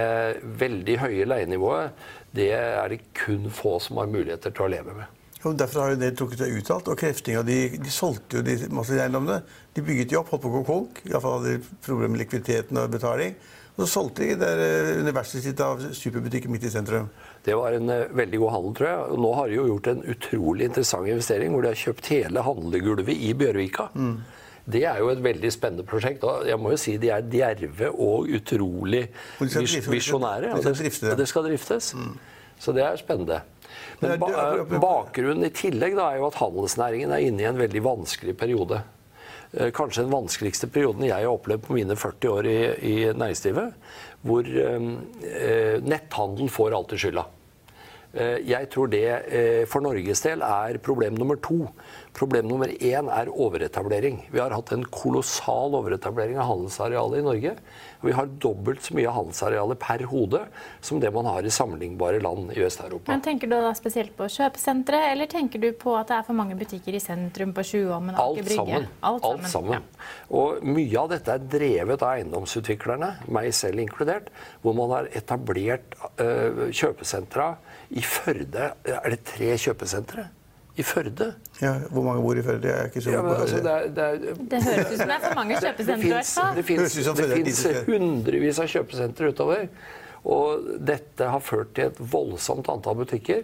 veldig 0.58 0.94
høye 1.02 1.26
leienivået, 1.28 1.90
det 2.32 2.50
er 2.56 2.88
det 2.94 3.02
kun 3.16 3.48
få 3.52 3.76
som 3.82 4.00
har 4.00 4.08
muligheter 4.08 4.54
til 4.56 4.64
å 4.66 4.70
leve 4.72 4.94
med. 4.96 5.14
Jo, 5.38 5.52
derfor 5.54 5.84
har 5.84 5.92
jo 5.92 5.98
det 6.00 6.08
trukket 6.18 6.40
seg 6.42 6.56
uttalt. 6.58 6.88
Og 6.90 6.98
Kreftinga 6.98 7.44
de, 7.46 7.58
de 7.78 7.92
solgte 7.94 8.40
jo 8.40 8.42
de 8.46 8.56
masse 8.74 8.96
eiendommene. 8.96 9.42
De 9.76 9.84
bygget 9.86 10.10
de 10.10 10.16
opp, 10.18 10.32
holdt 10.32 10.42
på 10.42 10.50
å 10.50 10.54
gå 10.56 10.62
konk. 10.66 10.98
Iallfall 11.06 11.36
hadde 11.38 11.52
de 11.60 11.76
problemer 11.84 12.10
med 12.16 12.22
likviditeten 12.24 12.80
og 12.82 12.90
betaling. 12.96 13.36
Så 13.78 13.86
solgte 13.86 14.26
de 14.26 14.34
der 14.40 14.58
eh, 14.58 14.88
universet 15.04 15.44
sitt 15.44 15.60
av 15.62 15.78
superbutikker 15.94 16.50
midt 16.50 16.64
i 16.66 16.70
sentrum. 16.72 17.06
Det 17.46 17.54
var 17.54 17.76
en 17.76 17.92
eh, 17.94 18.08
veldig 18.10 18.40
god 18.42 18.50
handel, 18.56 18.72
tror 18.74 18.88
jeg. 18.88 19.04
Og 19.12 19.20
nå 19.22 19.30
har 19.38 19.46
de 19.50 19.58
jo 19.60 19.66
gjort 19.68 19.90
en 19.92 20.02
utrolig 20.14 20.66
interessant 20.66 21.06
investering, 21.06 21.54
hvor 21.54 21.62
de 21.62 21.70
har 21.70 21.78
kjøpt 21.78 22.10
hele 22.10 22.42
handlegulvet 22.48 23.12
i 23.14 23.30
Bjørvika. 23.38 23.86
Det 24.68 24.82
er 24.84 24.98
jo 25.00 25.12
et 25.12 25.22
veldig 25.24 25.52
spennende 25.54 25.86
prosjekt. 25.86 26.26
Og 26.26 26.48
jeg 26.50 26.58
må 26.60 26.74
jo 26.74 26.80
si 26.80 26.96
de 27.00 27.12
er 27.14 27.22
djerve 27.30 27.92
og 27.94 28.26
utrolig 28.40 29.06
visjonære. 29.38 30.52
Og 30.58 30.66
det. 30.66 30.90
og 31.12 31.22
det 31.22 31.28
skal 31.30 31.46
driftes. 31.46 31.94
Så 32.58 32.74
det 32.74 32.82
er 32.82 32.98
spennende. 32.98 33.40
Men 34.00 34.10
Men 34.10 34.20
ba 34.20 34.78
bakgrunnen 34.82 35.46
i 35.46 35.54
tillegg 35.54 35.94
da, 35.94 36.10
er 36.10 36.18
jo 36.18 36.28
at 36.32 36.38
handelsnæringen 36.42 37.14
er 37.14 37.24
inne 37.30 37.46
i 37.46 37.48
en 37.48 37.58
veldig 37.62 37.82
vanskelig 37.84 38.34
periode. 38.36 38.82
Eh, 39.52 39.70
Kanskje 39.74 40.04
den 40.04 40.12
vanskeligste 40.12 40.68
perioden 40.72 41.06
jeg 41.08 41.24
har 41.24 41.32
opplevd 41.32 41.64
på 41.66 41.76
mine 41.78 41.96
40 41.96 42.32
år 42.34 42.48
i, 42.50 42.58
i 42.90 42.94
næringslivet. 43.12 43.74
Hvor 44.26 44.48
eh, 44.48 44.88
eh, 45.32 45.76
netthandel 45.84 46.50
får 46.52 46.76
alltid 46.76 47.04
skylda. 47.04 47.26
Eh, 48.18 48.38
Jeg 48.50 48.68
tror 48.74 48.90
det 48.90 49.04
eh, 49.30 49.64
for 49.70 49.84
Norges 49.84 50.22
del 50.24 50.42
er 50.42 50.78
problem 50.82 51.14
nummer 51.18 51.38
to. 51.44 51.68
Problem 52.18 52.48
nummer 52.50 52.66
én 52.82 53.06
er 53.14 53.28
overetablering. 53.30 54.24
Vi 54.32 54.40
har 54.42 54.50
hatt 54.50 54.72
en 54.74 54.82
kolossal 54.90 55.76
overetablering 55.78 56.38
av 56.40 56.48
handelsarealet 56.50 57.20
i 57.20 57.26
Norge. 57.28 57.52
Vi 58.02 58.14
har 58.14 58.26
dobbelt 58.42 58.82
så 58.82 58.94
mye 58.94 59.10
handelsarealer 59.14 59.78
per 59.78 60.02
hode 60.10 60.40
som 60.84 60.98
det 61.02 61.12
man 61.14 61.26
har 61.30 61.46
i 61.46 61.52
sammenlignbare 61.54 62.18
land 62.22 62.52
i 62.56 62.62
Øst-Europa. 62.66 63.10
Men 63.12 63.22
Tenker 63.22 63.50
du 63.50 63.54
da 63.58 63.70
spesielt 63.78 64.16
på 64.18 64.26
kjøpesentre, 64.34 65.00
eller 65.12 65.30
tenker 65.30 65.62
du 65.62 65.68
på 65.78 65.94
at 65.98 66.10
det 66.10 66.16
er 66.18 66.26
for 66.26 66.38
mange 66.38 66.58
butikker 66.58 66.94
i 66.98 67.02
sentrum 67.02 67.52
på 67.54 67.62
Tjuvholmen 67.70 68.14
og 68.18 68.22
Aker 68.38 68.42
Alt 68.42 68.50
Brygge? 68.50 68.58
sammen. 68.58 68.88
Alt 69.12 69.48
sammen. 69.52 69.88
Og 70.34 70.62
mye 70.66 70.98
av 71.04 71.10
dette 71.14 71.34
er 71.38 71.46
drevet 71.54 72.02
av 72.02 72.16
eiendomsutviklerne, 72.16 73.12
meg 73.34 73.50
selv 73.54 73.82
inkludert, 73.82 74.30
hvor 74.62 74.74
man 74.78 74.94
har 74.96 75.10
etablert 75.18 75.94
øh, 76.18 76.66
kjøpesentra 76.74 77.52
i 77.90 78.02
Førde. 78.04 78.72
Er 78.84 79.08
det 79.10 79.22
tre 79.26 79.54
kjøpesentre? 79.58 80.28
I 80.78 80.84
Førde? 80.86 81.32
Ja, 81.62 81.72
hvor 81.90 82.04
mange 82.06 82.22
bor 82.22 82.38
i 82.38 82.42
Førde? 82.42 82.68
Jeg 82.68 82.78
er 82.78 82.90
ikke 82.90 83.02
så 83.02 83.10
Ja, 83.10 83.22
men 83.22 83.34
altså, 83.34 83.56
det, 83.64 83.72
er, 83.72 83.86
det, 83.88 84.04
er, 84.04 84.42
Det 84.50 84.62
høres 84.62 84.92
ut 84.92 84.98
som 84.98 85.08
det 85.08 85.16
er 85.16 85.24
for 85.24 85.38
mange 85.38 85.54
det 85.58 85.62
kjøpesentre. 85.64 86.50
det 86.50 86.56
det 86.56 86.66
finnes 86.68 87.86
hundrevis 87.88 88.60
av 88.62 88.72
kjøpesentre 88.74 89.32
utover. 89.32 89.68
Og 90.28 90.68
dette 90.86 91.30
har 91.32 91.42
ført 91.42 91.72
til 91.74 91.88
et 91.88 92.02
voldsomt 92.12 92.68
antall 92.70 92.98
butikker. 93.00 93.42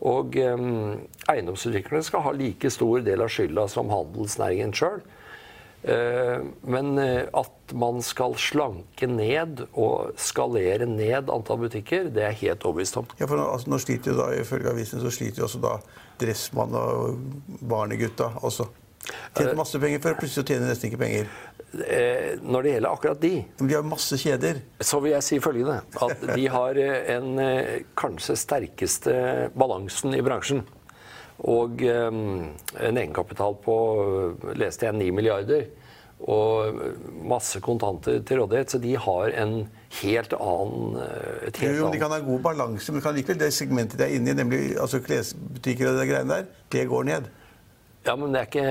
Og 0.00 0.36
um, 0.40 1.00
eiendomsutviklerne 1.28 2.04
skal 2.06 2.24
ha 2.24 2.32
like 2.32 2.70
stor 2.72 3.02
del 3.04 3.20
av 3.20 3.32
skylda 3.32 3.66
som 3.68 3.90
handelsnæringen 3.92 4.72
sjøl. 4.76 5.02
Men 5.82 6.98
eh, 6.98 7.22
at 7.32 7.72
man 7.72 8.02
skal 8.04 8.34
slanke 8.40 9.08
ned 9.08 9.62
og 9.70 10.12
skalere 10.20 10.88
ned 10.88 11.30
antall 11.32 11.62
butikker, 11.62 12.10
det 12.12 12.26
er 12.26 12.36
helt 12.42 12.66
overbevist 12.68 13.00
om. 13.00 13.08
Ja, 13.20 13.26
for 13.26 13.40
nå, 13.40 13.46
altså, 13.54 13.72
nå 13.72 13.80
sliter 13.80 14.12
jo 14.12 14.18
da, 14.20 14.28
Ifølge 14.36 14.74
avisen 14.74 15.00
så 15.00 15.12
sliter 15.14 15.44
jo 15.44 15.48
også 15.48 15.62
da 15.64 15.78
Dressmann 16.20 16.76
og 16.76 17.22
barnegutta 17.64 18.34
også. 18.44 18.68
Tjener 19.34 19.56
masse 19.56 19.78
penger 19.80 20.02
før, 20.04 20.18
plutselig 20.20 20.50
tjener 20.50 20.68
nesten 20.68 20.90
ikke 20.90 21.00
penger. 21.00 21.30
Eh, 21.70 22.34
når 22.42 22.66
det 22.66 22.72
gjelder 22.74 22.90
akkurat 22.90 23.20
de, 23.22 23.32
Men 23.60 23.68
de 23.70 23.76
har 23.76 23.86
masse 23.86 24.16
kjeder. 24.18 24.58
Så 24.82 24.98
vil 25.04 25.14
jeg 25.14 25.22
si 25.22 25.38
følgende. 25.42 25.78
At 26.02 26.24
de 26.34 26.46
har 26.50 26.80
eh, 26.82 27.12
en 27.14 27.38
eh, 27.38 27.84
kanskje 27.98 28.36
sterkeste 28.38 29.14
balansen 29.54 30.16
i 30.18 30.22
bransjen. 30.26 30.64
Og 31.48 31.82
eh, 31.86 32.08
en 32.10 33.00
egenkapital 33.00 33.56
på 33.64 33.76
leste 34.60 34.88
jeg 34.88 34.98
9 34.98 35.10
milliarder. 35.16 35.68
Og 36.20 36.76
masse 37.24 37.62
kontanter 37.64 38.18
til 38.28 38.42
rådighet. 38.42 38.74
Så 38.74 38.80
de 38.82 38.92
har 39.00 39.32
en 39.40 39.54
helt 40.02 40.34
annen 40.36 40.98
eh, 41.00 41.48
et 41.48 41.62
helt 41.62 41.78
Jo, 41.78 41.90
de 41.92 42.00
kan 42.02 42.12
ha 42.12 42.20
god 42.24 42.42
balanse, 42.44 42.92
men 42.92 43.04
kan 43.04 43.16
likevel 43.16 43.40
det 43.40 43.52
segmentet 43.56 44.00
de 44.00 44.08
er 44.08 44.16
inne 44.18 44.34
i, 44.34 44.38
nemlig 44.38 44.62
altså 44.76 45.00
klesbutikker 45.04 45.92
og 45.92 46.00
de 46.00 46.08
greiene 46.12 46.40
der, 46.40 46.50
det 46.72 46.88
går 46.92 47.08
ned. 47.08 47.30
Ja, 48.00 48.14
men 48.16 48.32
det 48.32 48.40
er 48.40 48.46
ikke, 48.48 48.62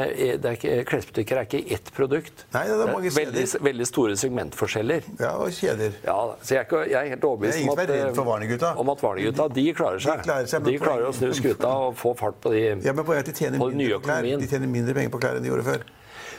det 0.41 0.49
er 0.49 0.55
ikke, 0.57 0.75
klesbutikker 0.89 1.37
er 1.37 1.45
ikke 1.45 1.59
ett 1.75 1.89
produkt. 1.93 2.47
Nei, 2.49 2.63
det 2.65 2.77
er 2.81 2.89
mange 2.89 3.11
veldig, 3.13 3.43
veldig 3.61 3.85
store 3.85 4.15
segmentforskjeller. 4.17 5.05
Ja, 5.21 5.35
og 5.37 5.53
kjeder. 5.53 5.99
Ja, 6.01 6.15
så 6.41 6.55
jeg 6.55 6.63
er, 6.63 6.65
ikke, 6.65 6.79
jeg 6.89 6.97
er 6.97 7.11
helt 7.13 7.27
overbevist 7.29 7.59
er 7.59 7.67
om 7.67 7.75
at, 7.75 7.91
redd 7.93 8.17
for 8.17 8.29
Varnegutta. 8.31 8.71
om 8.81 8.89
at 8.95 9.03
Varnegutta 9.05 9.45
de 9.53 9.65
klarer 9.77 10.01
seg. 10.01 10.23
De 10.23 10.25
klarer 10.31 10.49
seg, 10.49 10.65
de 10.65 10.73
klarer 10.81 11.05
å 11.05 11.13
snu 11.13 11.29
skuta 11.37 11.73
og 11.85 11.93
få 11.99 12.15
fart 12.17 12.41
på 12.41 12.55
de 12.55 12.63
Ja, 12.87 12.95
men 12.97 13.05
på, 13.05 13.13
at 13.13 13.29
de 13.29 13.35
tjener, 13.37 13.61
På 13.61 13.69
den 13.69 13.83
nye 13.83 13.99
økonomien. 13.99 14.41
de 14.41 14.49
tjener 14.49 14.71
mindre 14.71 14.97
penger 14.97 15.13
på 15.13 15.21
klær 15.21 15.37
enn 15.37 15.45
de 15.45 15.53
gjorde 15.53 15.67
før. 15.67 15.85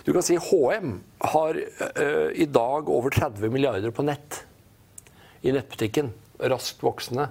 Du 0.02 0.11
kan 0.16 0.26
si 0.26 0.40
HM 0.40 0.99
har 1.30 1.62
øh, 1.62 2.28
i 2.35 2.49
dag 2.50 2.90
over 2.90 3.14
30 3.14 3.54
milliarder 3.54 3.94
på 3.94 4.02
nett. 4.02 4.42
I 5.47 5.54
nettbutikken. 5.54 6.11
Raskt 6.42 6.82
voksende. 6.82 7.30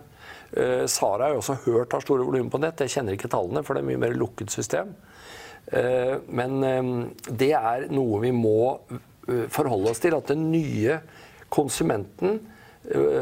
Uh, 0.50 0.88
Sara 0.90 1.28
har 1.28 1.36
jo 1.36 1.44
også 1.44 1.60
hørt 1.68 1.92
har 1.94 2.02
store 2.02 2.26
volumer 2.26 2.50
på 2.50 2.62
nett. 2.62 2.80
Jeg 2.82 2.96
kjenner 2.96 3.14
ikke 3.18 3.30
tallene, 3.30 3.62
for 3.66 3.76
det 3.76 3.84
er 3.84 3.90
mye 3.92 4.02
mer 4.02 4.16
lukket 4.18 4.54
system. 4.54 4.96
Eh, 5.72 6.16
men 6.28 6.64
eh, 6.64 6.90
det 7.30 7.52
er 7.54 7.88
noe 7.94 8.22
vi 8.24 8.32
må 8.34 8.80
eh, 8.90 9.46
forholde 9.54 9.94
oss 9.94 10.02
til. 10.04 10.18
At 10.18 10.32
den 10.32 10.50
nye 10.54 11.02
konsumenten, 11.50 12.40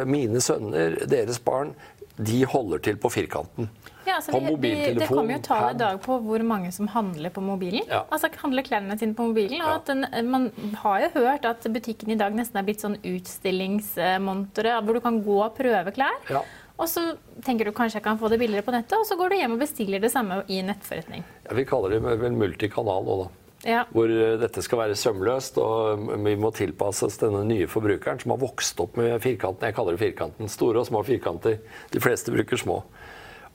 mine 0.07 0.39
sønner, 0.43 0.93
deres 1.09 1.39
barn, 1.43 1.71
de 2.17 2.43
holder 2.47 2.81
til 2.85 2.97
på 3.01 3.09
firkanten. 3.11 3.67
Ja, 4.07 4.17
altså, 4.19 4.31
på 4.31 4.39
de, 4.61 4.71
det 4.95 5.07
kommer 5.09 5.35
jo 5.35 5.39
tall 5.43 5.73
i 5.73 5.77
dag 5.79 5.97
på 6.03 6.17
hvor 6.23 6.43
mange 6.47 6.69
som 6.71 6.87
handler 6.91 7.33
på 7.33 7.41
mobilen. 7.43 7.83
Ja. 7.89 8.03
Altså 8.13 8.29
handler 8.41 8.63
klærne 8.63 8.95
sine 8.99 9.17
på 9.17 9.25
mobilen. 9.27 9.59
Og 9.61 9.67
Ja. 9.67 9.75
at 9.75 9.89
den, 9.89 10.29
man 10.29 10.51
har 10.83 11.01
jo 11.03 11.09
hørt 11.17 11.45
at 11.45 11.67
butikken 11.73 12.13
i 12.13 12.17
dag 12.19 12.35
nesten 12.37 12.61
er 12.61 12.67
blitt 12.67 12.85
sånn 12.85 12.97
utstillingsmontere 13.01 14.77
hvor 14.83 14.93
du 14.93 15.01
kan 15.03 15.19
gå 15.25 15.41
og 15.43 15.57
prøve 15.57 15.93
klær. 15.97 16.15
Og 16.77 16.85
så 16.89 17.03
tenker 17.45 17.65
du 17.65 17.73
kanskje 17.73 17.97
jeg 17.97 18.05
kan 18.05 18.19
få 18.21 18.29
det 18.29 18.37
billigere 18.41 18.65
på 18.65 18.73
nettet, 18.75 18.93
og 18.99 19.05
så 19.09 19.17
går 19.17 19.33
du 19.33 19.39
hjem 19.39 19.55
og 19.55 19.61
bestiller 19.63 20.01
det 20.03 20.11
samme 20.13 20.43
i 20.45 20.61
nettforretning. 20.65 21.25
Ja, 21.47 21.57
vi 21.57 21.65
kaller 21.65 21.95
det 21.95 22.01
vel 22.05 22.37
multikanal 22.37 23.05
nå, 23.07 23.19
da. 23.23 23.27
Ja. 23.65 23.83
Hvor 23.89 24.11
eh, 24.13 24.35
dette 24.37 24.61
skal 24.61 24.83
være 24.83 24.97
sømløst, 24.99 25.57
og 25.57 26.05
vi 26.23 26.35
må 26.37 26.51
tilpasses 26.55 27.17
denne 27.23 27.41
nye 27.49 27.67
forbrukeren 27.69 28.21
som 28.21 28.35
har 28.35 28.41
vokst 28.43 28.79
opp 28.83 28.99
med 29.01 29.17
firkanten. 29.23 29.65
Jeg 29.65 29.77
kaller 29.77 29.97
det 29.97 30.03
firkanten. 30.03 30.51
Store 30.51 30.83
og 30.83 30.89
små 30.89 31.01
firkanter. 31.07 31.57
De 31.93 32.03
fleste 32.03 32.33
bruker 32.35 32.61
små. 32.61 32.83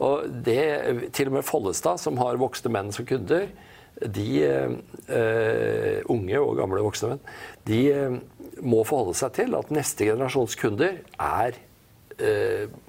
Og 0.03 0.27
det, 0.43 0.63
til 1.15 1.31
og 1.31 1.39
med 1.39 1.47
Follestad, 1.47 2.03
som 2.03 2.19
har 2.19 2.41
voksne 2.41 2.73
menn 2.75 2.91
som 2.95 3.07
kunder, 3.07 3.47
de 4.03 4.29
uh, 4.49 5.99
unge 6.11 6.39
og 6.41 6.57
gamle 6.59 6.83
voksne 6.83 7.13
menn, 7.13 7.21
de 7.69 7.83
uh, 7.93 8.17
må 8.65 8.81
forholde 8.89 9.15
seg 9.21 9.37
til 9.37 9.55
at 9.55 9.71
neste 9.71 10.09
generasjons 10.09 10.57
kunder 10.59 10.97
er 11.21 11.61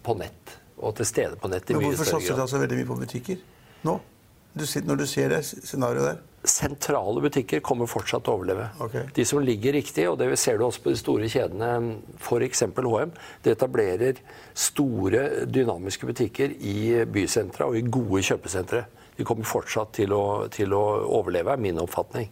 på 0.04 0.18
nett. 0.20 0.58
Og 0.84 0.96
til 0.98 1.06
stede 1.08 1.38
på 1.40 1.48
nett 1.52 1.70
i 1.70 1.74
Men 1.74 1.84
mye 1.86 1.92
hvorfor 1.94 2.06
større 2.10 2.20
satser 2.20 2.34
grad. 2.34 2.38
dere 2.38 2.48
altså 2.48 2.62
veldig 2.64 2.78
mye 2.82 2.90
på 2.92 3.00
butikker 3.06 3.38
nå? 3.88 4.00
Du, 4.54 4.66
sitter- 4.70 4.88
når 4.88 4.98
du 5.02 5.06
ser 5.10 5.30
det 5.30 5.42
scenarioet 5.46 6.10
der? 6.12 6.22
sentrale 6.44 7.22
butikker 7.24 7.62
kommer 7.64 7.88
fortsatt 7.88 8.26
til 8.26 8.34
å 8.34 8.38
overleve. 8.38 8.66
Okay. 8.84 9.06
De 9.16 9.24
som 9.26 9.40
ligger 9.40 9.78
riktig, 9.78 10.10
og 10.10 10.18
det 10.20 10.28
ser 10.38 10.58
du 10.60 10.66
også 10.66 10.82
på 10.84 10.92
de 10.92 10.98
store 11.00 11.30
kjedene, 11.32 11.70
f.eks. 12.20 12.64
HM, 12.76 13.14
det 13.46 13.54
etablerer 13.56 14.20
store, 14.54 15.46
dynamiske 15.48 16.10
butikker 16.10 16.52
i 16.60 17.06
bysentra 17.08 17.70
og 17.72 17.78
i 17.80 17.86
gode 17.88 18.20
kjøpesentre. 18.28 18.84
De 19.16 19.24
kommer 19.24 19.48
fortsatt 19.48 19.94
til 20.02 20.12
å, 20.12 20.50
til 20.52 20.74
å 20.76 20.84
overleve, 21.16 21.56
er 21.56 21.64
min 21.64 21.80
oppfatning. 21.80 22.28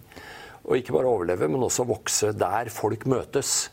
Og 0.67 0.75
ikke 0.77 0.93
bare 0.97 1.07
overleve, 1.09 1.47
men 1.47 1.63
også 1.63 1.87
vokse 1.87 2.33
der 2.35 2.67
folk 2.73 3.07
møtes. 3.09 3.69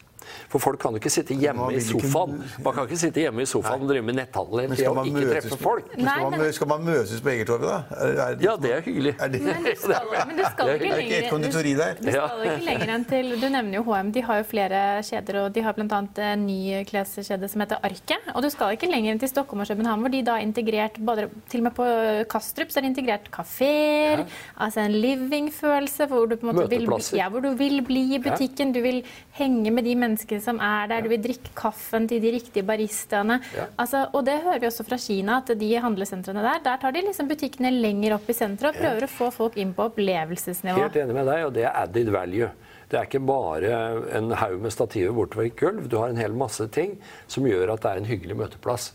For 0.49 0.63
folk 0.63 0.81
kan 0.83 0.97
jo 0.97 1.01
ikke 1.03 1.13
sitte 1.13 1.35
hjemme 1.39 1.69
i 1.77 1.81
sofaen 1.85 2.39
Man 2.65 2.75
kan 2.75 2.87
ikke 2.89 2.99
sitte 3.01 3.23
hjemme 3.23 3.43
i 3.45 3.49
sofaen 3.49 3.83
og 3.85 3.91
drive 3.91 4.05
med 4.07 4.19
netthandel 4.19 4.65
og 4.65 4.75
ikke 4.79 4.95
møtes, 5.15 5.31
treffe 5.33 5.59
folk. 5.63 5.91
men 5.97 6.05
Nei, 6.05 6.15
skal, 6.17 6.31
man, 6.39 6.53
skal 6.59 6.71
man 6.73 6.87
møtes 6.89 7.21
på 7.25 7.33
Egertorget, 7.35 7.69
da? 7.69 8.03
Er, 8.07 8.15
er, 8.27 8.37
Ja, 8.45 8.55
det 8.61 8.73
er 8.77 8.81
hyggelig. 8.87 9.15
er 9.19 9.33
det, 9.33 9.43
Men 9.43 9.65
du 9.65 9.73
skal, 9.83 10.13
men 10.31 10.37
du 10.39 10.45
skal 10.47 10.67
Det 10.69 10.75
er 10.75 11.03
ikke 11.03 11.11
det 11.13 11.19
et 11.25 11.31
konditori 11.33 11.75
der? 11.79 11.95
Du 11.99 12.11
skal 12.11 12.45
ikke 12.47 12.67
lenger 12.69 12.95
enn 12.97 13.07
til 13.13 13.31
Du 13.43 13.49
nevner 13.49 13.79
jo 13.79 13.85
HM. 13.89 14.13
De 14.17 14.23
har 14.29 14.41
jo 14.43 14.47
flere 14.49 14.83
kjeder, 15.07 15.41
og 15.45 15.55
de 15.55 15.65
har 15.67 15.77
bl.a. 15.77 16.01
en 16.33 16.47
ny 16.47 16.61
kleskjede 16.89 17.49
som 17.51 17.65
heter 17.65 17.83
Arket. 17.87 18.31
Og 18.35 18.43
du 18.45 18.51
skal 18.53 18.77
ikke 18.77 18.91
lenger 18.91 19.15
enn 19.15 19.23
til 19.23 19.31
Stockholm 19.33 19.63
og 19.65 19.71
København, 19.71 20.03
hvor 20.05 20.13
de 20.13 20.23
da 20.27 20.39
har 20.39 20.45
integrert 20.47 20.99
både, 21.05 21.29
Til 21.51 21.61
og 21.63 21.69
med 21.69 21.77
på 21.77 21.87
Kastrup 22.31 22.73
så 22.73 22.81
er 22.81 22.87
det 22.87 22.93
integrert 22.95 23.31
kafeer, 23.35 24.25
altså 24.57 24.81
en 24.85 24.93
living-følelse, 24.99 26.07
hvor 26.11 26.27
du 26.27 26.37
på 26.37 26.47
en 26.49 26.57
måte 26.57 26.69
vil, 26.73 26.89
ja, 27.17 27.29
hvor 27.29 27.41
du 27.45 27.51
vil 27.59 27.81
bli 27.87 28.05
i 28.17 28.19
butikken. 28.23 28.73
Du 28.75 28.81
vil 28.85 29.03
henge 29.39 29.71
med 29.71 29.83
de 29.87 29.95
menneskene 29.95 30.08
som 30.17 30.61
er 30.63 30.89
der, 30.89 31.03
du 31.05 31.11
vil 31.13 31.21
drikke 31.23 31.53
kaffen 31.59 32.09
til 32.09 32.23
de 32.23 32.33
riktige 32.39 32.65
baristaene. 32.67 33.41
Altså, 33.77 34.07
og 34.13 34.25
det 34.25 34.39
hører 34.45 34.63
vi 34.63 34.71
også 34.71 34.87
fra 34.87 34.99
Kina, 35.03 35.41
at 35.43 35.53
de 35.59 35.73
handlesentrene 35.83 36.45
der, 36.45 36.63
der 36.65 36.81
tar 36.81 36.95
de 36.95 37.05
liksom 37.05 37.29
butikkene 37.29 37.75
lenger 37.75 38.17
opp 38.17 38.31
i 38.31 38.37
senteret 38.37 38.75
og 38.75 38.81
prøver 38.81 39.05
å 39.05 39.13
få 39.13 39.31
folk 39.35 39.59
inn 39.61 39.75
på 39.77 39.89
opplevelsesnivå. 39.91 40.87
Helt 40.87 40.99
enig 41.03 41.19
med 41.19 41.29
deg, 41.29 41.45
og 41.49 41.55
det 41.59 41.67
er 41.69 41.77
added 41.83 42.13
value. 42.15 42.51
Det 42.89 42.97
er 42.97 43.05
ikke 43.05 43.21
bare 43.29 43.73
en 44.17 44.31
haug 44.41 44.63
med 44.65 44.73
stativer 44.73 45.13
bortover 45.13 45.51
et 45.51 45.59
gulv. 45.61 45.89
Du 45.93 45.99
har 46.01 46.09
en 46.09 46.21
hel 46.21 46.33
masse 46.33 46.65
ting 46.73 46.97
som 47.29 47.45
gjør 47.45 47.75
at 47.75 47.85
det 47.85 47.91
er 47.91 48.01
en 48.01 48.09
hyggelig 48.09 48.39
møteplass. 48.41 48.95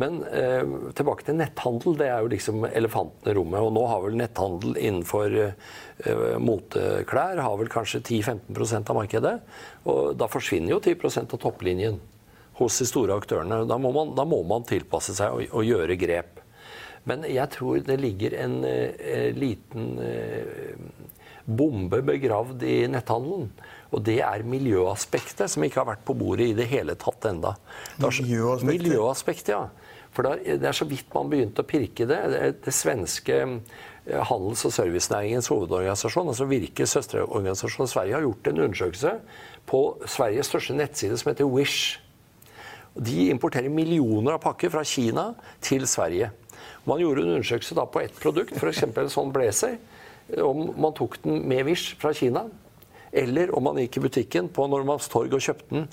Men 0.00 0.20
eh, 0.24 0.62
tilbake 0.96 1.26
til 1.26 1.38
netthandel. 1.38 1.96
Det 2.00 2.08
er 2.08 2.24
jo 2.24 2.30
liksom 2.32 2.64
elefanten 2.70 3.30
i 3.30 3.34
rommet. 3.36 3.60
Og 3.64 3.74
nå 3.76 3.86
har 3.90 4.04
vel 4.04 4.18
netthandel 4.20 4.78
innenfor 4.80 5.36
eh, 5.40 6.36
moteklær 6.40 7.42
har 7.44 7.58
vel 7.60 7.72
kanskje 7.72 8.02
10-15% 8.02 8.92
av 8.92 9.00
markedet. 9.00 9.36
Og 9.90 10.14
da 10.20 10.30
forsvinner 10.30 10.74
jo 10.76 10.82
10% 10.84 11.36
av 11.36 11.42
topplinjen 11.42 12.00
hos 12.60 12.78
de 12.80 12.88
store 12.88 13.16
aktørene. 13.16 13.64
Da 13.68 13.80
må 13.80 13.92
man, 13.96 14.14
da 14.16 14.26
må 14.28 14.42
man 14.48 14.66
tilpasse 14.68 15.16
seg 15.16 15.32
og, 15.32 15.48
og 15.52 15.66
gjøre 15.68 15.98
grep. 16.00 16.40
Men 17.08 17.24
jeg 17.24 17.48
tror 17.54 17.80
det 17.84 17.96
ligger 18.00 18.36
en 18.42 18.60
eh, 18.68 19.30
liten 19.36 19.94
eh, 20.04 20.84
bombe 21.44 22.02
begravd 22.04 22.64
i 22.68 22.82
netthandelen. 22.92 23.48
Og 23.90 24.02
det 24.06 24.20
er 24.22 24.46
miljøaspektet, 24.46 25.50
som 25.50 25.64
ikke 25.66 25.80
har 25.82 25.88
vært 25.88 26.04
på 26.06 26.14
bordet 26.18 26.52
i 26.52 26.56
det 26.56 26.68
hele 26.70 26.94
tatt 26.98 27.26
enda. 27.30 27.56
Miljøaspektet? 27.98 28.68
Miljøaspektet, 28.70 29.54
ja. 29.56 29.90
For 30.14 30.26
det 30.26 30.58
er, 30.58 30.74
så 30.74 30.86
vidt 30.90 31.10
man 31.14 31.30
begynte 31.30 31.62
å 31.62 31.68
pirke 31.68 32.06
det. 32.10 32.18
Det, 32.32 32.42
det 32.64 32.74
svenske 32.74 33.36
eh, 33.46 34.22
handels- 34.26 34.64
og 34.66 34.74
servicenæringens 34.74 35.50
hovedorganisasjon, 35.52 36.32
altså 36.32 36.48
Virke 36.50 36.86
søsterorganisasjon 36.90 37.86
i 37.86 37.92
Sverige, 37.92 38.16
har 38.18 38.26
gjort 38.26 38.50
en 38.50 38.62
undersøkelse 38.66 39.16
på 39.70 39.82
Sveriges 40.10 40.50
største 40.50 40.74
nettside 40.78 41.18
som 41.20 41.30
heter 41.30 41.50
Wish. 41.50 42.00
De 42.98 43.28
importerer 43.30 43.70
millioner 43.70 44.34
av 44.34 44.42
pakker 44.42 44.72
fra 44.74 44.82
Kina 44.86 45.30
til 45.62 45.86
Sverige. 45.86 46.32
Man 46.90 47.02
gjorde 47.02 47.22
en 47.22 47.36
undersøkelse 47.36 47.86
på 47.94 48.02
ett 48.02 48.18
produkt, 48.18 48.56
f.eks. 48.58 48.82
en 48.88 49.12
sånn 49.12 49.30
blazer. 49.34 49.78
Om 50.42 50.72
man 50.78 50.94
tok 50.94 51.20
den 51.22 51.44
med 51.50 51.68
Wish 51.70 51.94
fra 52.02 52.10
Kina, 52.14 52.48
eller 53.12 53.52
om 53.56 53.66
man 53.68 53.80
gikk 53.82 53.98
i 53.98 54.04
butikken 54.06 54.50
på 54.54 54.66
Normans 54.70 55.08
torg 55.10 55.34
og 55.36 55.44
kjøpte 55.44 55.74
den. 55.74 55.88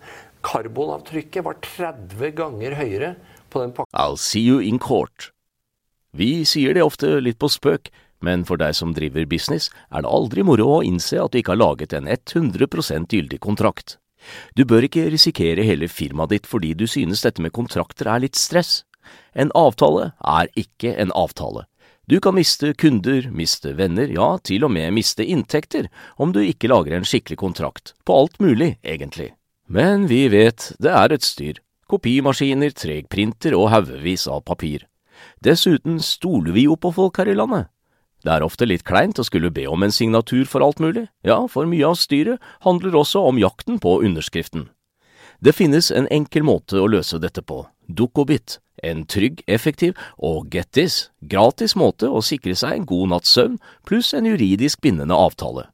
Karbonavtrykket 0.46 1.46
var 1.46 1.60
30 1.64 2.34
ganger 2.38 2.78
høyere 2.78 3.16
på 3.50 3.64
den 3.64 3.74
pakken. 3.76 3.94
I'll 3.98 4.20
see 4.22 4.44
you 4.46 4.62
in 4.62 4.80
court. 4.80 5.32
Vi 6.18 6.46
sier 6.48 6.74
det 6.74 6.86
ofte 6.86 7.18
litt 7.22 7.40
på 7.42 7.50
spøk, 7.52 7.92
men 8.26 8.46
for 8.48 8.58
deg 8.58 8.74
som 8.78 8.96
driver 8.98 9.28
business, 9.30 9.70
er 9.94 10.04
det 10.04 10.10
aldri 10.10 10.46
moro 10.46 10.80
å 10.80 10.84
innse 10.86 11.20
at 11.22 11.34
du 11.34 11.42
ikke 11.42 11.54
har 11.54 11.62
laget 11.62 11.94
en 11.94 12.10
100% 12.10 13.14
gyldig 13.14 13.40
kontrakt. 13.44 13.98
Du 14.58 14.66
bør 14.66 14.88
ikke 14.88 15.08
risikere 15.14 15.66
hele 15.68 15.88
firmaet 15.92 16.34
ditt 16.34 16.50
fordi 16.50 16.74
du 16.74 16.88
synes 16.90 17.22
dette 17.24 17.44
med 17.44 17.54
kontrakter 17.56 18.10
er 18.10 18.24
litt 18.26 18.40
stress. 18.40 18.82
En 19.38 19.54
avtale 19.56 20.12
er 20.26 20.50
ikke 20.58 20.96
en 20.98 21.14
avtale. 21.16 21.68
Du 22.08 22.20
kan 22.24 22.36
miste 22.36 22.74
kunder, 22.74 23.26
miste 23.36 23.74
venner, 23.76 24.08
ja, 24.08 24.38
til 24.40 24.64
og 24.64 24.72
med 24.72 24.94
miste 24.96 25.26
inntekter 25.28 25.90
om 26.16 26.32
du 26.32 26.40
ikke 26.40 26.70
lager 26.72 26.96
en 26.96 27.08
skikkelig 27.08 27.36
kontrakt, 27.42 27.92
på 28.08 28.16
alt 28.16 28.38
mulig, 28.40 28.78
egentlig. 28.80 29.34
Men 29.68 30.06
vi 30.08 30.22
vet 30.32 30.70
det 30.80 30.94
er 30.96 31.12
et 31.12 31.26
styr. 31.28 31.60
Kopimaskiner, 31.92 32.72
treg 32.72 33.10
printer 33.12 33.58
og 33.60 33.74
haugevis 33.74 34.24
av 34.32 34.46
papir. 34.48 34.86
Dessuten 35.44 36.00
stoler 36.00 36.56
vi 36.56 36.64
jo 36.70 36.78
på 36.80 36.94
folk 36.96 37.20
her 37.20 37.28
i 37.28 37.36
landet. 37.36 37.68
Det 38.24 38.32
er 38.32 38.46
ofte 38.46 38.70
litt 38.70 38.88
kleint 38.88 39.20
å 39.20 39.26
skulle 39.28 39.52
be 39.52 39.68
om 39.68 39.84
en 39.84 39.92
signatur 39.92 40.48
for 40.48 40.64
alt 40.64 40.80
mulig, 40.80 41.10
ja, 41.28 41.42
for 41.52 41.68
mye 41.68 41.92
av 41.92 42.00
styret 42.00 42.40
handler 42.64 42.96
også 42.96 43.26
om 43.28 43.40
jakten 43.40 43.82
på 43.84 44.00
underskriften. 44.08 44.70
Det 45.44 45.52
finnes 45.54 45.92
en 45.92 46.08
enkel 46.08 46.48
måte 46.48 46.80
å 46.80 46.88
løse 46.88 47.20
dette 47.20 47.44
på, 47.44 47.66
Dukkobit, 47.88 48.62
en 48.84 49.06
trygg, 49.06 49.42
effektiv 49.48 49.98
og 50.18 50.52
get 50.54 50.72
this, 50.78 51.10
gratis 51.22 51.76
måte 51.76 52.10
å 52.10 52.22
sikre 52.26 52.56
seg 52.58 52.76
en 52.76 52.86
god 52.90 53.14
natts 53.16 53.34
søvn 53.34 53.58
pluss 53.88 54.14
en 54.14 54.28
juridisk 54.30 54.82
bindende 54.82 55.18
avtale. 55.18 55.68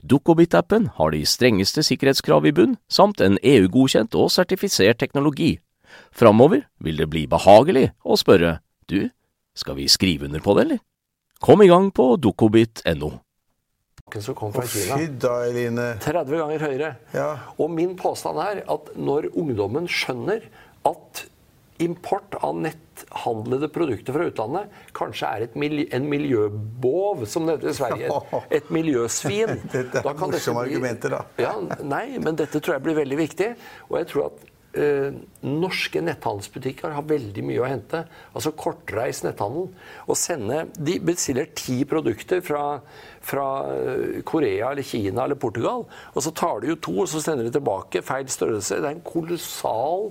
Dukkobit-appen 0.00 0.88
har 0.96 1.12
de 1.12 1.22
strengeste 1.28 1.84
sikkerhetskrav 1.84 2.46
i 2.48 2.54
bunn, 2.56 2.76
samt 2.88 3.20
en 3.20 3.36
EU-godkjent 3.42 4.16
og 4.16 4.30
sertifisert 4.32 5.00
teknologi. 5.02 5.58
Framover 6.16 6.64
vil 6.82 6.96
det 7.00 7.08
bli 7.12 7.26
behagelig 7.30 7.90
å 8.04 8.16
spørre 8.20 8.58
du, 8.90 9.08
skal 9.56 9.76
vi 9.78 9.88
skrive 9.88 10.28
under 10.28 10.42
på 10.44 10.56
det, 10.56 10.66
eller? 10.66 10.82
Kom 11.40 11.62
i 11.62 11.68
gang 11.68 11.90
på 11.92 12.14
dukkobit.no. 12.16 13.10
som 14.20 14.36
kom 14.38 14.52
fra 14.54 14.64
Kina. 14.64 14.96
fy 14.96 15.08
da, 15.20 15.34
Eline. 15.44 15.88
30 16.00 16.40
ganger 16.40 16.64
høyere. 16.64 16.90
Ja. 17.12 17.30
Og 17.60 17.70
min 17.72 17.96
påstand 17.98 18.40
er 18.40 18.62
at 18.64 18.92
når 18.96 19.28
ungdommen 19.34 19.88
skjønner 19.90 20.46
at 20.86 21.26
import 21.84 22.34
av 22.44 22.56
netthandlede 22.64 23.68
produkter 23.74 24.14
fra 24.16 24.26
utlandet 24.30 24.72
kanskje 24.96 25.28
er 25.28 25.44
et 25.46 25.56
mil 25.60 25.82
en 25.92 26.08
miljøbov, 26.10 27.26
som 27.28 27.46
det 27.48 27.58
heter 27.58 27.72
i 27.72 27.76
Sverige. 27.78 28.18
Et, 28.50 28.70
miljøsvin. 28.72 29.54
Dette 29.74 30.02
er 30.02 30.10
morsomme 30.20 30.64
bli- 30.64 30.74
argumenter, 30.76 31.16
da. 31.18 31.22
Ja, 31.42 31.54
nei, 31.84 32.18
men 32.22 32.36
dette 32.38 32.60
tror 32.60 32.78
jeg 32.78 32.86
blir 32.88 33.00
veldig 33.02 33.18
viktig. 33.20 33.50
Og 33.90 33.98
jeg 34.00 34.08
tror 34.12 34.28
at 34.30 34.44
eh, 34.80 35.16
norske 35.46 36.00
netthandelsbutikker 36.04 36.92
har 36.96 37.06
veldig 37.08 37.44
mye 37.46 37.62
å 37.62 37.68
hente. 37.68 38.02
Altså 38.36 38.52
kortreist 38.56 39.24
netthandel. 39.26 39.68
Å 40.08 40.16
sende 40.18 40.64
De 40.76 40.98
bestiller 41.04 41.48
ti 41.56 41.82
produkter 41.88 42.42
fra, 42.44 42.64
fra 43.24 43.46
eh, 43.72 44.20
Korea 44.28 44.72
eller 44.72 44.86
Kina 44.86 45.24
eller 45.28 45.38
Portugal, 45.40 45.86
og 46.14 46.24
så 46.24 46.32
tar 46.36 46.60
de 46.64 46.72
jo 46.74 46.80
to, 46.88 46.96
og 47.04 47.10
så 47.12 47.22
sender 47.24 47.48
de 47.48 47.54
tilbake 47.56 48.04
feil 48.06 48.28
størrelse. 48.32 48.80
Det 48.80 48.88
er 48.90 48.96
en 48.98 49.06
kolossal, 49.06 50.10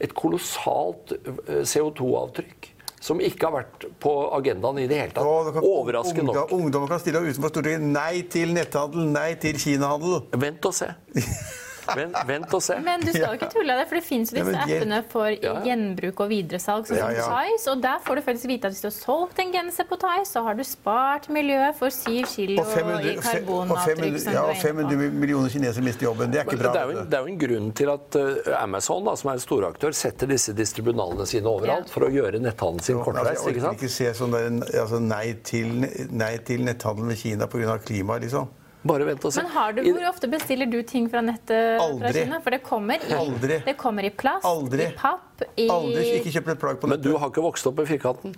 et 0.00 0.12
kolossalt 0.16 1.12
eh, 1.16 1.62
CO2-avtrykk. 1.68 2.70
Som 3.00 3.16
ikke 3.24 3.48
har 3.48 3.54
vært 3.62 3.86
på 4.02 4.10
agendaen 4.36 4.82
i 4.82 4.86
det 4.90 4.98
hele 5.00 5.14
tatt. 5.16 5.62
Overraskende 5.64 6.26
ungdom- 6.34 6.36
nok. 6.36 6.52
Ungdommen 6.52 6.90
kan 6.90 7.00
stille 7.00 7.22
utenfor 7.24 7.48
Stortinget. 7.54 7.86
Nei 7.94 8.22
til 8.28 8.52
netthandel, 8.52 9.06
nei 9.14 9.30
til 9.40 9.56
kinahandel. 9.56 10.18
Vent 10.36 10.68
og 10.68 10.76
se. 10.76 10.90
Vent, 11.96 12.16
vent 12.28 12.54
og 12.54 12.62
se. 12.62 12.76
Men 12.84 13.00
du 13.00 13.10
skal 13.12 13.26
jo 13.34 13.38
ikke 13.38 13.48
tulle 13.52 13.72
av 13.74 13.78
det, 13.80 13.86
for 13.90 13.98
det 13.98 14.04
finnes 14.04 14.30
jo 14.32 14.36
Ja, 14.38 14.44
disse 14.44 14.56
men 14.56 14.62
appene 14.80 15.04
for 15.10 15.28
Ja. 15.30 15.54
gjenbruk 15.66 16.20
og 16.20 16.28
videresalg, 16.30 16.86
sånn 16.86 16.98
som 16.98 17.10
Ja, 17.10 17.10
ja. 17.16 17.42
Tice. 17.56 17.70
Og 17.72 17.80
der 17.82 17.98
får 18.04 18.14
du 18.16 18.22
faktisk 18.22 18.46
vite 18.48 18.64
at 18.66 18.72
hvis 18.74 18.80
du 18.82 18.88
har 18.88 18.96
solgt 18.96 19.38
en 19.42 19.52
genser 19.52 19.84
på 19.90 19.98
Tice, 19.98 20.30
så 20.32 20.42
har 20.44 20.54
du 20.54 20.62
spart 20.64 21.28
miljøet 21.28 21.74
for 21.76 21.88
7 21.90 22.22
kilo 22.30 22.60
Og 22.62 22.66
500, 22.66 23.04
i 23.10 23.16
og 23.16 23.22
karbonavtrykk. 23.24 23.96
500, 23.98 24.32
ja, 24.32 24.42
og 24.42 24.50
er 24.50 24.60
500 24.62 25.10
millioner 25.12 25.48
kinesere 25.50 25.82
mister 25.84 26.04
jobben. 26.06 26.30
Det 26.30 26.40
er 26.40 26.44
ikke 26.44 26.58
bra. 26.62 26.72
det, 26.72 26.80
er 26.80 26.92
jo, 26.92 27.04
det 27.04 27.14
er 27.14 27.20
jo 27.20 27.26
en 27.34 27.38
grunn 27.38 27.72
til 27.72 27.90
at 27.90 28.16
uh, 28.16 28.62
Amazon, 28.62 29.04
da, 29.04 29.16
som 29.16 29.30
er 29.30 29.34
en 29.40 29.44
storaktør, 29.46 29.92
setter 29.94 30.26
disse 30.26 30.52
distribunalene 30.54 31.26
sine 31.26 31.46
overalt 31.46 31.86
Ja. 31.88 31.92
for 31.92 32.06
å 32.06 32.10
gjøre 32.12 32.40
netthandelen 32.40 32.82
sin 32.82 32.96
Altså, 32.96 33.04
kortreist. 33.12 33.44
jeg 33.46 33.56
ikke 33.56 33.66
orker 33.68 33.80
ikke 33.80 33.88
se 33.90 34.12
sånn 34.14 34.30
der, 34.32 34.80
altså 34.82 35.00
nei, 35.00 35.32
til, 35.42 35.66
nei 36.10 36.36
til 36.38 36.60
netthandel 36.64 37.04
med 37.04 37.16
Kina 37.18 37.46
pga. 37.46 37.78
klimaet, 37.78 38.22
liksom. 38.22 38.48
Bare 38.82 39.04
vent 39.04 39.24
og 39.28 39.34
se. 39.34 39.42
Men 39.42 39.52
har 39.52 39.74
du, 39.76 39.82
hvor 39.84 40.06
ofte 40.08 40.28
bestiller 40.32 40.68
du 40.70 40.78
ting 40.88 41.10
fra 41.12 41.20
nettet? 41.24 41.80
Aldri. 41.82 42.24
Fra 42.30 42.38
For 42.44 42.56
det 42.56 42.62
kommer 42.64 43.02
i, 43.04 43.12
Aldri. 43.12 43.58
det 43.66 43.76
kommer 43.80 44.08
i 44.08 44.12
plast, 44.22 44.46
Aldri. 44.48 44.86
i 44.88 44.94
papp, 44.96 45.44
i 45.60 45.68
Aldri 45.68 46.06
ikke 46.20 46.32
kjøpt 46.38 46.54
et 46.54 46.62
plagg 46.62 46.80
på 46.80 46.88
Men 46.88 47.02
du 47.04 47.12
har 47.16 47.28
ikke 47.28 47.44
vokst 47.44 47.68
opp 47.68 47.82
med 47.82 47.90
firkanten? 47.90 48.34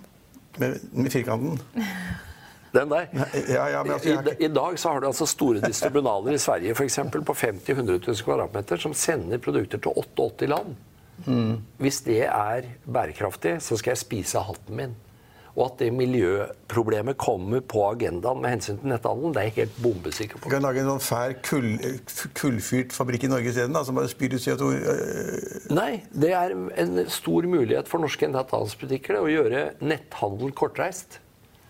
med, 0.57 0.79
med 0.91 1.11
firkanten. 1.11 1.59
Den 2.73 2.89
der. 2.89 3.07
Ja, 3.49 3.67
ja, 3.69 3.83
men 3.83 3.93
altså, 3.93 4.09
I, 4.09 4.13
ikke, 4.17 4.33
I 4.45 4.47
dag 4.49 4.79
så 4.81 4.89
har 4.89 5.03
du 5.03 5.07
altså 5.11 5.27
store 5.29 5.61
distribunaler 5.61 6.33
i 6.33 6.39
Sverige 6.41 6.73
for 6.75 6.87
eksempel, 6.87 7.21
på 7.21 7.35
50 7.37 7.69
000-100 7.69 8.07
000 8.07 8.23
kvadratmeter 8.25 8.81
som 8.81 8.95
sender 8.97 9.37
produkter 9.37 9.77
til 9.77 9.93
88 9.93 10.49
land. 10.49 10.71
Mm. 11.27 11.59
Hvis 11.77 12.01
det 12.07 12.23
er 12.25 12.65
bærekraftig, 12.89 13.59
så 13.61 13.77
skal 13.77 13.93
jeg 13.93 14.01
spise 14.01 14.41
hatten 14.41 14.79
min. 14.79 14.95
Og 15.55 15.67
at 15.67 15.77
det 15.83 15.91
miljøproblemet 15.93 17.13
kommer 17.21 17.61
på 17.61 17.83
agendaen 17.91 18.39
med 18.41 18.55
hensyn 18.55 18.79
til 18.81 18.89
netthandelen, 18.89 19.33
det 19.35 19.41
er 19.41 19.49
jeg 19.51 19.55
helt 19.59 19.75
bombesikker 19.83 20.39
på. 20.41 20.49
vi 20.49 20.53
kan 20.55 20.63
lage 20.65 20.81
en 20.81 20.87
sånn 20.89 21.03
fær 21.05 21.35
kull, 21.45 21.67
kullfyrt 22.39 22.95
fabrikk 22.95 23.27
i 23.27 23.29
Norge 23.29 23.51
isteden, 23.51 23.77
som 23.85 23.95
bare 23.99 24.09
spyr 24.09 24.33
ut 24.33 24.41
CO2. 24.41 24.71
øh, 24.73 25.67
Nei, 25.77 26.01
det 26.09 26.31
er 26.33 26.55
en 26.57 27.03
stor 27.07 27.45
mulighet 27.45 27.87
for 27.91 28.01
norske 28.01 28.25
netthandelsbutikker 28.33 29.19
å 29.21 29.27
gjøre 29.29 29.61
netthandel 29.85 30.55
kortreist 30.57 31.19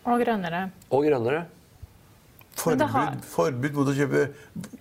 og 0.06 0.24
grønnere. 0.24 0.70
og 0.90 1.04
grønnere. 1.04 1.44
Forbud, 2.56 2.82
har- 2.88 3.16
forbud 3.26 3.74
mot 3.74 3.88
å 3.88 3.94
kjøpe 3.98 4.28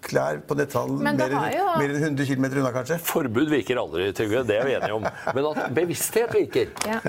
klær 0.04 0.42
på 0.46 0.54
netthandel 0.54 0.98
mer, 1.02 1.52
jo- 1.56 1.78
mer 1.80 1.88
enn 1.88 2.02
100 2.14 2.26
km 2.28 2.44
unna, 2.60 2.70
kanskje. 2.70 2.98
Forbud 3.00 3.48
virker 3.48 3.76
aldri, 3.80 4.12
Trygve. 4.12 4.46
Det 4.46 4.58
er 4.60 4.64
vi 4.66 4.74
enige 4.78 4.94
om. 4.94 5.02
Men 5.34 5.46
at 5.56 5.74
bevissthet 5.74 6.30
virker. 6.36 6.68
Ja. 6.86 7.00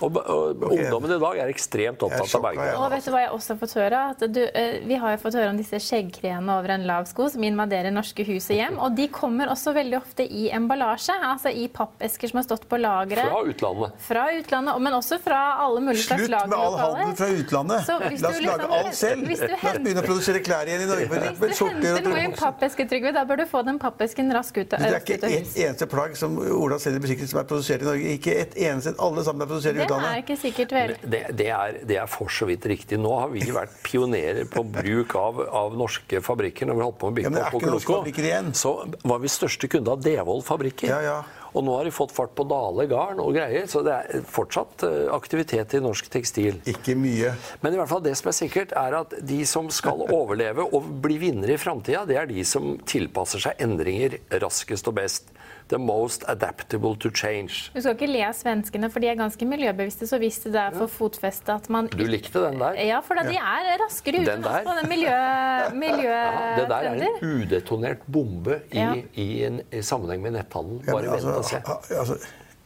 Og, 0.00 0.16
og 0.16 0.62
ungdommen 0.70 1.12
i 1.12 1.18
dag 1.20 1.40
er 1.44 1.52
ekstremt 1.52 2.02
opptatt 2.06 2.34
av 2.38 2.44
Bergen. 2.46 2.70
Og 2.80 2.90
vet 2.94 3.04
du 3.04 3.10
hva 3.14 3.22
jeg 3.24 3.32
også 3.36 3.54
har 3.54 3.60
fått 3.60 3.74
høre? 3.76 4.02
At 4.14 4.24
du, 4.32 4.40
eh, 4.46 4.78
vi 4.86 4.98
har 5.00 5.14
jo 5.14 5.20
fått 5.24 5.36
høre 5.38 5.50
om 5.52 5.58
disse 5.60 5.80
skjeggkreene 5.84 6.56
over 6.56 6.74
en 6.76 6.86
lav 6.88 7.08
sko 7.10 7.28
som 7.32 7.44
invaderer 7.46 7.92
norske 7.94 8.24
hus 8.28 8.48
og 8.50 8.56
hjem. 8.60 8.78
Og 8.80 8.96
de 8.96 9.08
kommer 9.12 9.52
også 9.52 9.74
veldig 9.76 9.98
ofte 10.00 10.24
i 10.24 10.48
emballasje, 10.56 11.16
altså 11.30 11.52
i 11.52 11.66
pappesker 11.72 12.32
som 12.32 12.40
har 12.40 12.48
stått 12.48 12.66
på 12.70 12.80
lageret. 12.80 13.28
Fra 13.28 13.42
utlandet. 13.44 14.00
Fra 14.08 14.24
utlandet, 14.38 14.80
men 14.86 14.98
også 15.00 15.20
fra 15.22 15.40
alle 15.66 15.84
mulige 15.84 16.06
slags 16.06 16.26
Slutt 16.26 16.50
med 16.50 16.56
all 16.58 16.78
handel 16.78 17.14
fra 17.16 17.28
utlandet. 17.34 17.88
La 17.90 17.96
oss 17.96 18.22
lage 18.22 18.40
liksom- 18.40 18.74
alt 18.80 18.94
selv. 18.94 19.26
hvis 19.26 19.40
du 19.40 19.48
La 19.50 19.70
oss 19.70 19.78
begynne 19.78 20.02
å 20.02 20.06
produsere 20.06 20.42
klær 20.44 20.66
igjen 20.68 20.82
i 20.82 20.88
Norge. 20.90 21.08
Hvis 21.40 21.58
du 21.58 21.64
henter 21.66 22.08
noe 22.08 22.20
i 22.20 22.24
en 22.24 22.36
pappeske, 22.36 22.88
Trygve, 22.90 23.12
da 23.14 23.24
bør 23.24 23.36
du 23.42 23.46
få 23.46 23.64
den 23.64 23.78
pappesken 23.78 24.32
raskt 24.32 24.56
ut 24.58 24.72
av 24.74 24.80
Det 24.80 24.88
er 24.90 25.00
ikke 25.00 25.18
et 25.22 25.56
eneste 25.56 25.86
plagg 25.86 26.16
som 26.16 26.36
Ola 26.38 26.78
selger 26.78 26.96
i 26.96 27.04
butikken 27.04 27.28
som 27.28 27.40
er 27.40 27.44
produsert 27.44 27.82
i 27.82 27.84
Norge. 27.84 28.18
Ikke 28.18 28.34
et 28.40 28.54
eneste. 28.56 28.94
Alle 28.98 29.24
sammen 29.24 29.42
er 29.42 29.46
produsert 29.46 29.76
i 29.76 29.86
Det 29.90 30.10
er 30.10 30.22
ikke 30.22 30.38
sikkert 30.38 30.74
vel. 30.76 30.94
Det, 31.02 31.22
det, 31.36 31.48
er, 31.54 31.80
det 31.90 31.98
er 32.02 32.10
for 32.10 32.32
så 32.32 32.48
vidt 32.48 32.66
riktig. 32.70 33.00
Nå 33.00 33.12
har 33.18 33.32
vi 33.32 33.42
vært 33.54 33.74
pionerer 33.86 34.46
på 34.50 34.64
bruk 34.66 35.16
av, 35.18 35.42
av 35.62 35.76
norske 35.78 36.22
fabrikker. 36.24 36.70
Når 36.70 36.78
vi 36.78 36.86
holdt 36.86 37.00
på 37.00 37.10
med 37.10 37.12
å 37.12 37.18
bygge 37.20 37.34
ja, 37.34 37.48
er 37.48 38.14
på 38.14 38.24
igjen. 38.24 38.54
så 38.54 38.74
var 39.02 39.22
vi 39.22 39.32
største 39.32 39.70
kunde 39.70 39.94
av 39.96 40.02
Devold 40.04 40.46
fabrikker. 40.46 40.92
Ja, 40.92 41.02
ja. 41.04 41.20
Og 41.50 41.64
nå 41.66 41.74
har 41.74 41.86
de 41.86 41.92
fått 41.94 42.12
fart 42.14 42.34
på 42.38 42.44
Dale 42.46 42.86
garn 42.90 43.20
og 43.22 43.34
greier, 43.34 43.66
så 43.70 43.82
det 43.86 43.94
er 43.96 44.26
fortsatt 44.30 44.84
eh, 44.86 45.08
aktivitet 45.10 45.74
i 45.74 45.82
norsk 45.82 46.10
tekstil. 46.12 46.60
Ikke 46.70 46.94
mye. 46.98 47.34
Men 47.64 47.74
i 47.74 47.80
hvert 47.80 47.90
fall 47.90 48.04
det 48.04 48.14
som 48.20 48.30
er 48.30 48.36
sikkert, 48.38 48.74
er 48.78 49.00
at 49.00 49.16
de 49.26 49.40
som 49.48 49.70
skal 49.74 50.04
overleve 50.20 50.66
og 50.66 50.86
bli 51.02 51.18
vinnere 51.22 51.56
i 51.56 51.60
framtida, 51.60 52.04
det 52.08 52.20
er 52.20 52.30
de 52.30 52.46
som 52.46 52.76
tilpasser 52.86 53.42
seg 53.48 53.62
endringer 53.66 54.20
raskest 54.42 54.90
og 54.90 54.98
best. 55.00 55.34
The 55.70 55.78
most 55.78 56.24
adaptable 56.26 56.96
to 56.98 57.10
change. 57.14 57.70
Du 57.74 57.80
skal 57.80 57.94
ikke 57.94 58.08
le 58.10 58.24
av 58.26 58.34
svenskene, 58.34 58.88
for 58.90 58.98
de 58.98 59.06
er 59.06 59.14
ganske 59.14 59.46
miljøbevisste. 59.46 60.08
Så 60.10 60.18
hvis 60.18 60.40
det 60.42 60.56
er 60.58 60.72
for 60.74 60.90
fotfeste 60.90 61.54
at 61.54 61.68
man 61.70 61.86
Du 61.92 62.02
likte 62.10 62.42
den 62.42 62.58
der? 62.58 62.74
Ja, 62.88 62.98
for 63.06 63.14
da 63.14 63.22
de 63.28 63.36
er 63.38 63.78
raskere 63.84 64.18
ute 64.24 64.32
Den 64.32 64.42
der? 64.42 64.64
på 64.66 64.74
den 64.80 64.88
miljø, 64.90 65.14
Ja, 65.14 66.56
det 66.58 66.68
der 66.68 66.90
er 66.90 66.94
en 66.94 67.22
udetonert 67.22 68.02
bombe 68.10 68.60
i, 68.72 68.78
Ja. 68.78 68.94
i, 69.14 69.44
en, 69.46 69.60
i 69.72 69.82
sammenheng 69.82 70.22
med 70.22 70.32
netthandel. 70.40 70.82
Ja, 70.86 70.92
Bare 70.92 71.02
vent 71.12 71.24
og 71.24 71.44
se. 71.44 71.56
altså, 71.66 71.94
altså, 71.98 72.18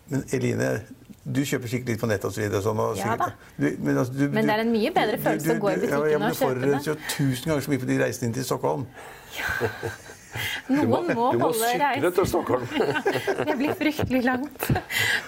men 0.09 0.25
Eline, 0.33 0.81
du 1.25 1.41
kjøper 1.45 1.69
sikkert 1.69 1.89
litt 1.89 2.01
på 2.01 2.07
nett 2.09 2.25
og 2.25 2.33
så 2.33 2.41
videre. 2.41 2.63
Sånn, 2.63 2.79
og 2.81 2.97
Ja 2.97 3.17
da. 3.17 3.31
Du, 3.61 3.69
men, 3.81 3.99
altså, 3.99 4.13
du, 4.17 4.29
Men 4.33 4.45
det 4.49 4.55
er 4.57 4.61
en 4.65 4.73
mye 4.73 4.91
bedre 4.97 5.17
du- 5.17 5.23
følelse 5.29 5.49
du- 5.49 5.55
å 5.55 5.61
gå 5.61 5.71
i 5.71 5.77
butikken 5.77 6.11
ja, 6.11 6.17
og 6.17 6.33
kjøpe 6.33 6.55
Du 6.55 6.61
det. 6.61 6.71
forurenser 6.71 6.93
jo 6.93 6.97
tusen 7.09 7.45
ganger 7.53 7.61
så 7.61 7.71
mye 7.71 7.79
på 7.85 7.87
de 7.93 7.99
reisene 8.05 8.27
inn 8.29 8.35
til 8.35 8.45
Stockholm. 8.45 8.87
Du 10.69 10.81
må, 10.89 11.01
holde 11.03 11.15
reisen. 11.15 11.31
du 11.33 11.39
må 11.45 11.51
sykle 11.59 12.11
til 12.19 12.27
Stockholm. 12.31 12.65
Det 13.49 13.57
blir 13.61 13.75
fryktelig 13.79 14.23
langt. 14.25 14.67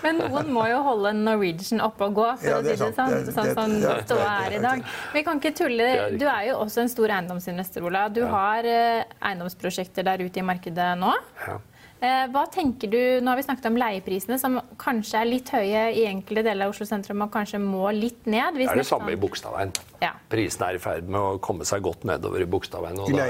Men 0.03 0.19
noen 0.23 0.51
må 0.55 0.65
jo 0.71 0.81
holde 0.87 1.13
Norwegian 1.19 1.81
oppe 1.85 2.09
og 2.09 2.17
gå, 2.19 2.27
for 2.41 2.49
Ja, 2.49 2.59
å 2.59 2.65
si 2.65 2.73
det 2.73 2.79
sant. 2.79 2.97
sånn. 2.97 3.31
Sånn 3.37 3.53
som 3.55 3.77
det 3.81 3.93
er- 3.93 4.03
ståa 4.09 4.33
er 4.47 4.57
i 4.59 4.63
dag. 4.65 4.83
Vi 5.15 5.23
kan 5.27 5.41
ikke 5.43 5.55
tulle. 5.63 5.89
Du 6.19 6.27
er 6.27 6.49
jo 6.51 6.59
også 6.65 6.83
en 6.87 6.93
stor 6.93 7.09
eiendomsinvestor, 7.21 7.87
Ola. 7.87 8.09
Du 8.09 8.23
har 8.27 8.65
eh, 8.67 9.05
eiendomsprosjekter 9.23 10.05
der 10.07 10.25
ute 10.27 10.43
i 10.43 10.47
markedet 10.47 10.93
nå. 11.01 11.15
Ja. 11.47 11.59
Eh, 12.05 12.27
Hva 12.29 12.43
tenker 12.53 12.91
du, 12.93 12.99
Nå 13.25 13.31
har 13.33 13.39
vi 13.39 13.45
snakket 13.47 13.67
om 13.71 13.77
leieprisene, 13.81 14.37
som 14.39 14.59
kanskje 14.81 15.21
er 15.23 15.29
litt 15.31 15.49
høye 15.55 15.85
i 15.97 16.03
enkelte 16.11 16.43
deler 16.45 16.67
av 16.69 16.75
Oslo 16.75 16.85
sentrum 16.89 17.23
og 17.25 17.31
kanskje 17.33 17.61
må 17.63 17.87
litt 17.97 18.27
ned. 18.29 18.59
Det 18.59 18.67
er 18.69 18.83
det 18.83 18.85
samme 18.89 19.15
i 19.15 19.17
Bogstadveien. 19.21 19.73
Ja. 20.03 20.13
Prisene 20.33 20.69
er 20.73 20.77
i 20.77 20.83
ferd 20.83 21.09
med 21.09 21.21
å 21.21 21.39
komme 21.41 21.65
seg 21.69 21.81
godt 21.87 22.05
nedover 22.09 22.45
i 22.45 22.49
Bogstadveien. 22.53 23.01
I 23.09 23.17
det 23.17 23.27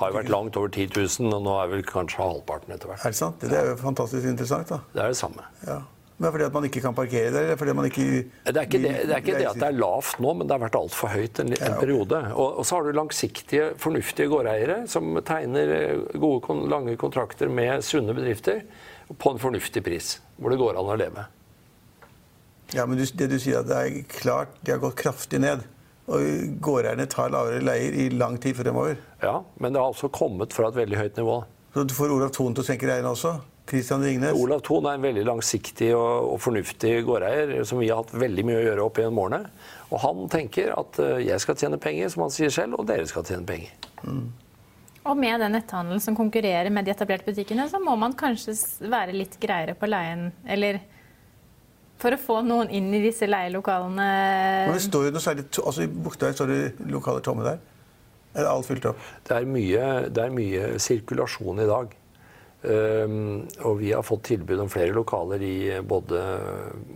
har 0.00 0.10
jo 0.10 0.18
vært 0.18 0.32
langt 0.34 0.58
over 0.58 0.72
10 0.74 0.90
000, 0.96 1.30
og 1.38 1.46
nå 1.46 1.54
er 1.62 1.70
vel 1.76 1.86
kanskje 1.86 2.18
halvparten 2.24 2.74
etter 2.74 2.90
hvert. 2.90 3.04
Er 3.06 3.14
det 3.14 3.20
sant? 3.22 3.46
Det 3.46 3.54
er 3.62 3.70
jo 3.72 3.78
fantastisk 3.84 4.26
interessant. 4.26 4.68
da. 4.74 4.80
Det 4.96 5.04
er 5.06 5.14
det 5.14 5.20
samme. 5.22 5.46
Ja. 5.68 5.78
Men 6.20 6.34
fordi 6.34 6.44
at 6.44 6.52
man 6.52 6.66
ikke 6.68 6.82
kan 6.84 6.96
parkere 6.96 7.30
der? 7.32 7.54
Fordi 7.56 7.72
man 7.72 7.86
ikke 7.88 8.04
Det 8.04 8.52
er 8.52 8.66
ikke 8.66 8.80
det, 8.82 8.92
det, 9.08 9.14
er 9.14 9.22
ikke 9.22 9.38
det 9.38 9.46
at 9.48 9.60
det 9.62 9.68
er 9.70 9.78
lavt 9.80 10.20
nå, 10.20 10.34
men 10.36 10.48
det 10.48 10.52
har 10.52 10.62
vært 10.66 10.76
altfor 10.76 11.14
høyt 11.14 11.40
en, 11.40 11.54
en 11.56 11.72
Ja, 11.72 11.78
periode. 11.80 12.20
Og, 12.34 12.58
og 12.60 12.66
så 12.68 12.76
har 12.76 12.84
du 12.84 12.98
langsiktige, 12.98 13.70
fornuftige 13.80 14.28
gårdeiere 14.28 14.82
som 14.90 15.16
tegner 15.24 15.72
eh, 15.78 16.18
gode, 16.20 16.58
lange 16.68 16.96
kontrakter 17.00 17.48
med 17.48 17.80
sunne 17.86 18.12
bedrifter 18.16 18.60
på 19.16 19.32
en 19.32 19.40
fornuftig 19.40 19.82
pris, 19.86 20.18
hvor 20.36 20.52
det 20.52 20.60
går 20.60 20.76
an 20.76 20.92
å 20.92 20.98
leve. 21.00 21.24
Ja, 22.76 22.84
men 22.86 23.00
du, 23.00 23.04
det 23.04 23.30
du 23.32 23.38
sier 23.40 23.64
at 23.64 23.70
det 23.70 23.78
er 23.80 24.02
klart 24.12 24.52
de 24.60 24.74
har 24.74 24.82
gått 24.82 25.00
kraftig 25.00 25.40
ned. 25.42 25.64
Og 26.10 26.60
gårdeierne 26.62 27.06
tar 27.10 27.32
lavere 27.32 27.62
leier 27.64 27.96
i 27.96 28.08
lang 28.12 28.36
tid 28.42 28.58
fremover. 28.58 28.98
Ja, 29.22 29.40
Men 29.62 29.72
det 29.72 29.80
har 29.80 29.92
altså 29.92 30.10
kommet 30.12 30.52
fra 30.52 30.68
et 30.68 30.78
veldig 30.78 30.98
høyt 30.98 31.20
nivå. 31.20 31.40
Så 31.74 31.84
du 31.86 31.94
får 31.94 32.12
Olav 32.12 32.32
Thon 32.34 32.54
til 32.56 32.64
å 32.64 32.66
senke 32.66 32.88
leiene 32.90 33.12
også. 33.14 33.36
Christian 33.70 34.02
Ringnes. 34.04 34.34
Olav 34.36 34.60
Thon 34.66 34.86
er 34.90 34.98
en 34.98 35.04
veldig 35.06 35.22
langsiktig 35.28 35.92
og, 35.96 36.32
og 36.34 36.40
fornuftig 36.42 36.92
gårdeier 37.06 37.54
som 37.68 37.78
vi 37.80 37.88
har 37.90 38.02
hatt 38.02 38.12
veldig 38.18 38.44
mye 38.48 38.58
å 38.60 38.66
gjøre 38.66 38.84
opp 38.88 39.00
gjennom 39.00 39.22
årene. 39.24 39.42
Og 39.90 39.98
han 40.04 40.26
tenker 40.30 40.74
at 40.76 40.98
eh, 41.02 41.16
jeg 41.30 41.42
skal 41.42 41.58
tjene 41.62 41.78
penger, 41.82 42.10
som 42.12 42.26
han 42.26 42.34
sier 42.34 42.52
selv, 42.54 42.76
og 42.82 42.86
dere 42.90 43.06
skal 43.10 43.24
tjene 43.26 43.46
penger. 43.48 43.72
Og 45.00 45.16
med 45.16 45.40
den 45.40 45.54
netthandelen 45.56 46.02
som 46.04 46.14
konkurrerer 46.18 46.68
med 46.70 46.84
de 46.86 46.92
etablerte 46.92 47.24
butikkene, 47.30 47.64
så 47.72 47.80
må 47.82 47.94
man 47.98 48.12
kanskje 48.20 48.52
være 48.92 49.14
litt 49.16 49.38
greiere 49.40 49.72
på 49.80 49.88
leien, 49.88 50.28
eller 50.44 50.82
for 52.00 52.16
å 52.16 52.20
få 52.20 52.38
noen 52.44 52.70
inn 52.72 52.86
i 52.96 53.00
disse 53.04 53.26
leielokalene. 53.28 54.04
Men 54.68 54.76
det 54.76 54.84
står 54.86 55.08
jo 55.08 55.14
noe 55.16 55.24
særlig, 55.24 55.46
to- 55.52 55.64
altså 55.68 55.84
I 55.84 55.90
Bukta 55.92 56.30
står 56.36 56.48
det 56.52 56.60
lokaler 56.92 57.24
tomme 57.24 57.44
der. 57.44 57.58
Er 58.40 58.46
alt 58.46 58.68
fylt 58.68 58.86
opp? 58.92 59.00
Det 59.26 59.34
er 59.40 59.48
mye, 59.48 59.88
det 60.08 60.22
er 60.22 60.30
mye 60.32 60.68
sirkulasjon 60.80 61.64
i 61.64 61.66
dag. 61.68 61.96
Um, 62.60 63.46
og 63.64 63.78
vi 63.80 63.94
har 63.94 64.04
fått 64.04 64.26
tilbud 64.28 64.60
om 64.60 64.68
flere 64.68 64.92
lokaler 64.92 65.40
i 65.40 65.54
både 65.80 66.20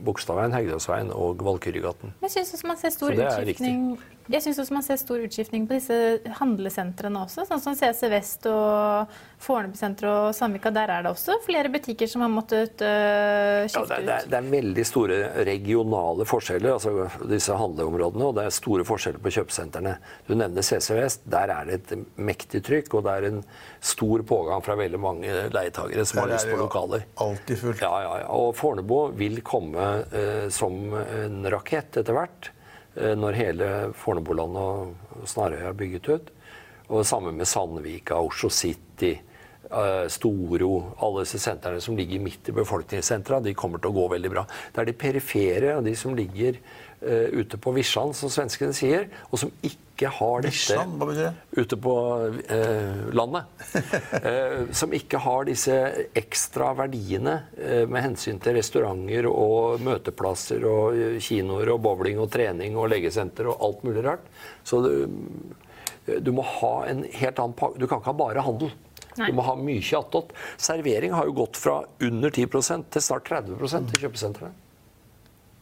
Bogstadveien, 0.04 0.52
Hegdalsveien 0.52 1.12
og 1.14 1.40
Valkyrjegaten. 1.46 2.12
Jeg 2.26 2.34
syns 2.34 2.52
også 2.58 2.68
man 2.68 2.80
ser 2.80 2.92
stor 2.92 3.16
utskiftning 3.16 3.94
Jeg 4.32 4.40
synes 4.40 4.58
også 4.62 4.72
man 4.72 4.84
ser 4.86 4.96
stor 4.96 5.20
utskiftning 5.20 5.66
på 5.68 5.76
disse 5.76 5.96
handlesentrene 6.38 7.24
også. 7.26 7.44
Sånn 7.44 7.60
som 7.60 7.74
CC 7.76 8.08
Vest 8.08 8.46
og 8.48 9.10
Fornebusenteret 9.44 10.30
og 10.30 10.36
Sandvika. 10.36 10.72
Der 10.72 10.88
er 10.94 11.04
det 11.04 11.12
også 11.12 11.36
flere 11.44 11.68
butikker 11.72 12.08
som 12.08 12.24
har 12.24 12.32
måttet 12.32 12.80
øh, 12.80 13.66
skifte 13.68 13.82
ut. 13.84 13.92
Ja, 13.92 13.98
det, 13.98 14.06
det, 14.08 14.30
det 14.32 14.38
er 14.38 14.48
veldig 14.54 14.86
store 14.88 15.18
regionale 15.50 16.28
forskjeller, 16.28 16.72
altså 16.78 17.26
disse 17.28 17.58
handleområdene, 17.60 18.30
og 18.30 18.38
det 18.38 18.46
er 18.48 18.56
store 18.56 18.88
forskjeller 18.88 19.20
på 19.20 19.34
kjøpesentrene. 19.36 19.94
Du 20.24 20.32
nevner 20.40 20.64
CC 20.64 20.96
Vest. 20.96 21.28
Der 21.28 21.52
er 21.52 21.68
det 21.68 21.78
et 21.82 22.08
mektig 22.16 22.64
trykk, 22.64 22.96
og 22.96 23.04
det 23.04 23.18
er 23.18 23.28
en 23.28 23.44
stor 23.84 24.24
pågang 24.24 24.64
fra 24.64 24.80
veldig 24.80 25.04
mange 25.04 25.36
leietagere 25.52 26.08
som 26.08 26.24
har 26.24 26.32
lyst 26.32 26.48
på 26.48 26.62
lokaler. 26.64 27.04
Alltid 27.20 27.60
fullt. 27.60 27.84
Ja, 27.84 27.94
ja, 28.08 28.18
ja. 28.24 28.32
Og 28.32 28.56
Fornebu 28.56 29.02
vil 29.20 29.42
komme 29.44 29.94
eh, 30.08 30.46
som 30.48 30.96
en 30.96 31.42
rakett 31.52 32.00
etter 32.00 32.16
hvert. 32.16 32.54
Eh, 32.94 33.14
når 33.18 33.38
hele 33.38 33.68
Fornebuland 33.98 34.58
og 34.58 35.26
Snarøya 35.26 35.70
er 35.72 35.78
bygget 35.78 36.10
ut. 36.12 36.32
Og 36.94 37.06
samme 37.06 37.32
med 37.34 37.48
Sandvika, 37.48 38.20
Oslo 38.20 38.50
City, 38.52 39.14
eh, 39.70 40.06
Storo, 40.08 40.94
alle 41.02 41.24
disse 41.24 41.40
sentrene 41.42 41.80
som 41.80 41.96
ligger 41.96 42.20
midt 42.20 42.48
i 42.48 42.52
befolkningssentra, 42.54 43.40
de 43.42 43.54
kommer 43.54 43.78
til 43.78 43.90
å 43.90 43.98
gå 43.98 44.08
veldig 44.14 44.30
bra. 44.30 44.44
Det 44.72 44.82
er 44.82 44.90
de 44.90 44.98
perifere, 45.00 45.82
de 45.82 45.94
som 45.96 46.14
ligger 46.14 46.60
ute 47.04 47.58
på 47.60 47.72
Vischan, 47.76 48.14
som 48.16 48.30
svenskene 48.32 48.74
sier, 48.76 49.08
og 49.30 49.40
som 49.40 49.50
ikke 49.66 50.10
har 50.10 50.42
dette 50.42 50.54
Vishan, 50.54 50.94
hva 50.98 51.06
betyr 51.08 51.26
det? 51.28 51.60
ute 51.60 51.78
på 51.78 51.94
eh, 52.50 53.02
landet. 53.14 53.44
eh, 54.22 54.56
som 54.74 54.94
ikke 54.96 55.20
har 55.22 55.46
disse 55.48 55.76
ekstra 56.16 56.72
verdiene 56.78 57.36
eh, 57.58 57.84
med 57.90 58.06
hensyn 58.08 58.40
til 58.42 58.58
restauranter 58.58 59.28
og 59.30 59.84
møteplasser 59.84 60.64
og 60.68 60.98
eh, 60.98 61.18
kinoer 61.22 61.74
og 61.74 61.82
bowling 61.84 62.18
og 62.22 62.32
trening 62.34 62.78
og 62.80 62.90
legesenter 62.94 63.50
og 63.52 63.62
alt 63.68 63.84
mulig 63.86 64.06
rart. 64.06 64.26
Så 64.66 64.82
du, 64.84 64.96
du 66.18 66.32
må 66.34 66.46
ha 66.60 66.74
en 66.90 67.04
helt 67.04 67.38
annen 67.38 67.56
pakke. 67.58 67.78
Du 67.78 67.86
kan 67.86 68.02
ikke 68.02 68.12
ha 68.12 68.18
bare 68.24 68.44
handel. 68.48 68.74
Nei. 69.14 69.30
Du 69.30 69.36
må 69.38 69.44
ha 69.46 69.54
mye 69.54 70.00
attåt. 70.00 70.34
Servering 70.58 71.14
har 71.14 71.28
jo 71.28 71.36
gått 71.38 71.60
fra 71.60 71.82
under 72.02 72.34
10% 72.34 72.90
til 72.90 73.04
snart 73.04 73.30
30% 73.30 73.94
i 73.94 74.02
kjøpesentrene. 74.02 74.63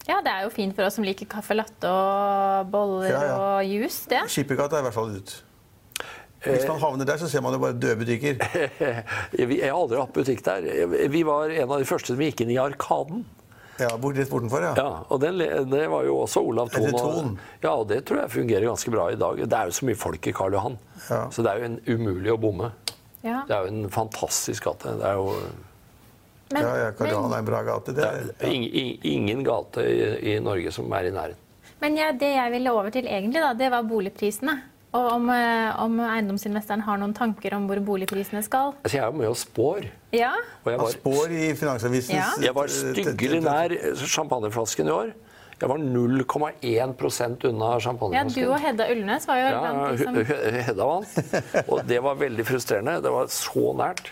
Ja, 0.09 0.19
det 0.25 0.33
er 0.33 0.43
jo 0.47 0.51
fint 0.51 0.75
for 0.75 0.85
oss 0.89 0.97
som 0.99 1.05
liker 1.07 1.29
kaffe 1.31 1.55
latte 1.55 1.87
og 1.89 2.71
boller 2.73 3.09
Ja, 3.13 3.21
ja. 3.29 3.35
og 3.39 3.67
juice, 3.71 4.09
det. 4.11 4.25
Skippergata 4.33 4.77
er 4.79 4.83
i 4.83 4.87
hvert 4.89 4.97
fall 4.97 5.13
ut. 5.19 5.35
Eh, 6.43 6.57
Hvis 6.57 6.67
man 6.67 6.81
havner 6.83 7.07
der, 7.07 7.21
så 7.23 7.29
ser 7.31 7.41
man 7.45 7.55
jo 7.55 7.61
bare 7.63 7.77
døde 7.79 8.01
butikker. 8.01 8.41
Jeg 9.39 9.61
har 9.63 9.77
aldri 9.79 10.01
hatt 10.01 10.13
butikk 10.17 10.43
der. 10.43 10.67
Vi 11.13 11.23
var 11.29 11.55
en 11.55 11.71
av 11.71 11.79
de 11.79 11.87
første 11.87 12.17
som 12.17 12.25
gikk 12.25 12.43
inn 12.43 12.51
i 12.51 12.59
Arkaden. 12.59 13.23
Ja, 13.81 13.93
bort, 13.97 14.19
Rett 14.19 14.29
bortenfor, 14.31 14.61
ja. 14.67 14.73
Ja, 14.77 14.89
og 15.09 15.21
den, 15.23 15.39
det 15.71 15.87
var 15.91 16.05
jo 16.05 16.19
også 16.27 16.43
Olav 16.45 16.69
Thon. 16.75 16.93
Og- 16.99 17.39
Ja, 17.63 17.71
og 17.73 17.87
det 17.89 18.03
tror 18.07 18.21
jeg 18.25 18.31
fungerer 18.35 18.67
ganske 18.69 18.91
bra 18.93 19.07
i 19.11 19.17
dag. 19.19 19.39
Det 19.49 19.59
er 19.59 19.71
jo 19.71 19.77
så 19.79 19.87
mye 19.89 19.97
folk 19.99 20.27
i 20.29 20.33
Karl 20.37 20.53
Johan, 20.59 20.77
Ja. 21.09 21.23
så 21.33 21.43
det 21.47 21.51
er 21.55 21.63
jo 21.63 21.65
en 21.71 21.79
umulig 21.89 22.35
å 22.35 22.39
bomme. 22.43 22.69
Ja. 23.25 23.45
Det 23.49 23.55
er 23.57 23.65
jo 23.65 23.73
en 23.73 23.89
fantastisk 23.91 24.65
gate. 24.69 24.93
Det 24.99 25.07
er 25.09 25.15
jo 25.15 25.33
Men, 26.53 26.63
ja, 26.67 26.75
ja 26.85 26.91
Karl 26.97 27.33
er 27.33 27.39
en 27.39 27.45
bra 27.49 27.63
gate. 27.67 27.93
Det 27.95 28.03
det 28.03 28.09
er, 28.09 28.27
ja. 28.41 28.49
ing- 28.53 28.69
ing- 28.83 29.01
ingen 29.15 29.43
gate 29.45 29.85
i, 29.87 30.35
i 30.35 30.39
Norge 30.41 30.73
som 30.73 30.93
er 30.93 31.09
i 31.09 31.15
nærheten. 31.15 31.37
men 31.81 31.97
ja, 31.97 32.13
det 32.13 32.35
jeg 32.37 32.51
ville 32.53 32.71
over 32.73 32.91
til 32.95 33.07
egentlig, 33.07 33.41
da, 33.43 33.53
det 33.55 33.71
var 33.71 33.83
boligprisene. 33.83 34.61
Og 34.93 35.07
om, 35.15 35.31
eh, 35.33 35.81
om 35.81 35.95
eiendomsinvestoren 36.05 36.83
har 36.85 36.99
noen 37.01 37.15
tanker 37.17 37.55
om 37.57 37.65
hvor 37.67 37.81
boligprisene 37.81 38.43
skal. 38.45 38.75
Altså, 38.85 38.99
jeg 38.99 39.03
er 39.03 39.07
jo 39.11 39.17
med 39.23 39.29
og 39.31 39.37
spår. 39.41 39.87
Ja, 40.13 40.35
Og 40.65 40.69
jeg 40.71 40.79
var, 40.83 40.91
spår 40.93 41.31
i 41.33 41.55
Finansavisens 41.57 42.13
Ja. 42.13 42.27
jeg 42.45 42.55
var 42.55 42.67
styggelig 42.69 43.41
nær 43.43 43.73
champagneflasken 43.97 44.87
i 44.87 44.91
år. 44.93 45.13
Jeg 45.63 45.69
var 45.71 45.79
0,1% 45.79 47.45
unna 47.49 47.79
ja 48.13 48.25
du 48.25 48.41
og 48.51 48.59
Hedda 48.61 48.89
Ullnes 48.91 49.27
var 49.29 49.37
jo 49.39 49.47
Ja, 49.47 49.61
blant 49.61 49.99
de 49.99 50.05
som 50.05 50.15
He- 50.17 50.51
He- 50.57 50.63
Hedda 50.67 50.85
vant. 50.85 51.69
Og 51.69 51.87
det 51.87 52.01
var 52.03 52.15
veldig 52.19 52.45
frustrerende. 52.49 53.01
Det 53.03 53.11
var 53.15 53.27
så 53.33 53.73
nært. 53.79 54.11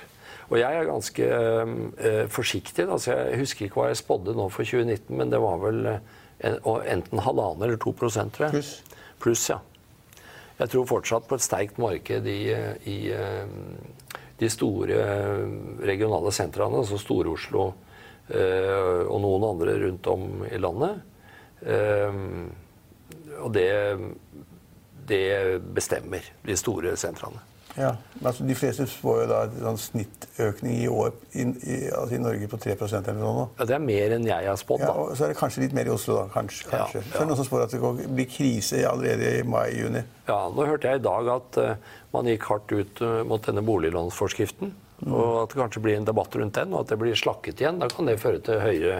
Og 0.51 0.59
jeg 0.59 0.77
er 0.77 0.89
ganske 0.89 1.27
eh, 1.31 2.25
forsiktig. 2.31 2.87
Altså, 2.91 3.15
jeg 3.15 3.39
husker 3.45 3.67
ikke 3.67 3.81
hva 3.81 3.91
jeg 3.93 4.01
spådde 4.03 4.35
nå 4.35 4.49
for 4.51 4.67
2019, 4.67 5.15
men 5.17 5.31
det 5.31 5.39
var 5.43 5.61
vel 5.63 5.85
eh, 5.87 6.01
en, 6.51 6.59
enten 6.97 7.23
halvannen 7.23 7.67
eller 7.67 7.79
to 7.79 7.93
prosent, 7.95 8.35
tror 8.35 8.49
jeg. 8.49 8.59
Pluss. 8.59 8.73
Pluss, 9.23 9.45
ja. 9.53 9.61
Jeg 10.61 10.73
tror 10.73 10.89
fortsatt 10.91 11.29
på 11.29 11.39
et 11.39 11.45
sterkt 11.45 11.79
marked 11.81 12.27
i, 12.29 12.41
i 12.91 12.97
eh, 13.15 13.55
de 14.41 14.49
store 14.51 14.97
eh, 14.97 15.45
regionale 15.87 16.33
sentrene, 16.35 16.81
altså 16.83 16.99
Stor-Oslo 17.01 17.67
eh, 18.33 19.05
og 19.07 19.21
noen 19.23 19.47
andre 19.53 19.77
rundt 19.85 20.11
om 20.11 20.27
i 20.49 20.61
landet. 20.61 21.01
Eh, 21.61 22.21
og 23.41 23.53
det, 23.55 23.71
det 25.09 25.25
bestemmer 25.77 26.27
de 26.45 26.59
store 26.59 26.97
sentrene. 27.01 27.45
Ja, 27.81 27.95
men 28.19 28.29
altså 28.31 28.45
De 28.47 28.55
fleste 28.59 28.85
spår 28.90 29.23
jo 29.23 29.27
da 29.31 29.38
en 29.49 29.55
sånn 29.64 29.79
snittøkning 29.87 30.83
i 30.85 30.88
år 30.93 31.14
i, 31.33 31.47
i, 31.49 31.77
altså 31.90 32.14
i 32.19 32.21
Norge 32.23 32.49
på 32.53 32.59
3% 32.61 33.09
eller 33.09 33.21
noe. 33.23 33.47
Ja, 33.59 33.66
det 33.71 33.77
er 33.79 33.85
mer 33.85 34.14
enn 34.19 34.27
jeg 34.29 34.49
har 34.51 34.59
spådd, 34.61 34.85
Ja, 34.85 34.90
og 34.93 35.14
så 35.16 35.25
er 35.27 35.33
det 35.33 35.38
kanskje 35.40 35.64
litt 35.64 35.77
mer 35.77 35.88
i 35.88 35.95
Oslo, 35.95 36.19
da. 36.21 36.27
Kanskje. 36.35 36.69
Ja, 36.73 36.85
ja. 36.85 37.01
Så 37.01 37.16
er 37.16 37.25
det 37.25 37.29
noen 37.31 37.40
som 37.40 37.49
spår 37.49 37.64
at 37.64 37.75
det 37.75 37.81
går- 37.81 38.05
blir 38.21 38.29
krise 38.31 38.83
allerede 38.90 39.33
i 39.40 39.43
mai-juni. 39.49 40.05
Ja, 40.29 40.40
nå 40.53 40.66
hørte 40.69 40.93
jeg 40.93 41.01
i 41.01 41.07
dag 41.09 41.33
at 41.35 41.59
uh, 41.64 41.75
man 42.12 42.29
gikk 42.31 42.45
hardt 42.53 42.73
ut 42.77 43.01
uh, 43.03 43.23
mot 43.25 43.43
denne 43.49 43.64
boliglånsforskriften. 43.66 44.75
Og 45.09 45.45
at 45.47 45.55
det 45.55 45.57
kanskje 45.62 45.81
blir 45.81 45.97
en 45.97 46.05
debatt 46.05 46.35
rundt 46.37 46.59
den, 46.61 46.75
og 46.77 46.83
at 46.85 46.90
det 46.93 46.99
blir 47.01 47.16
slakket 47.16 47.62
igjen. 47.62 47.79
Da 47.81 47.88
kan 47.88 48.05
det 48.11 48.19
føre 48.21 48.43
til 48.45 48.61
høyere 48.61 48.99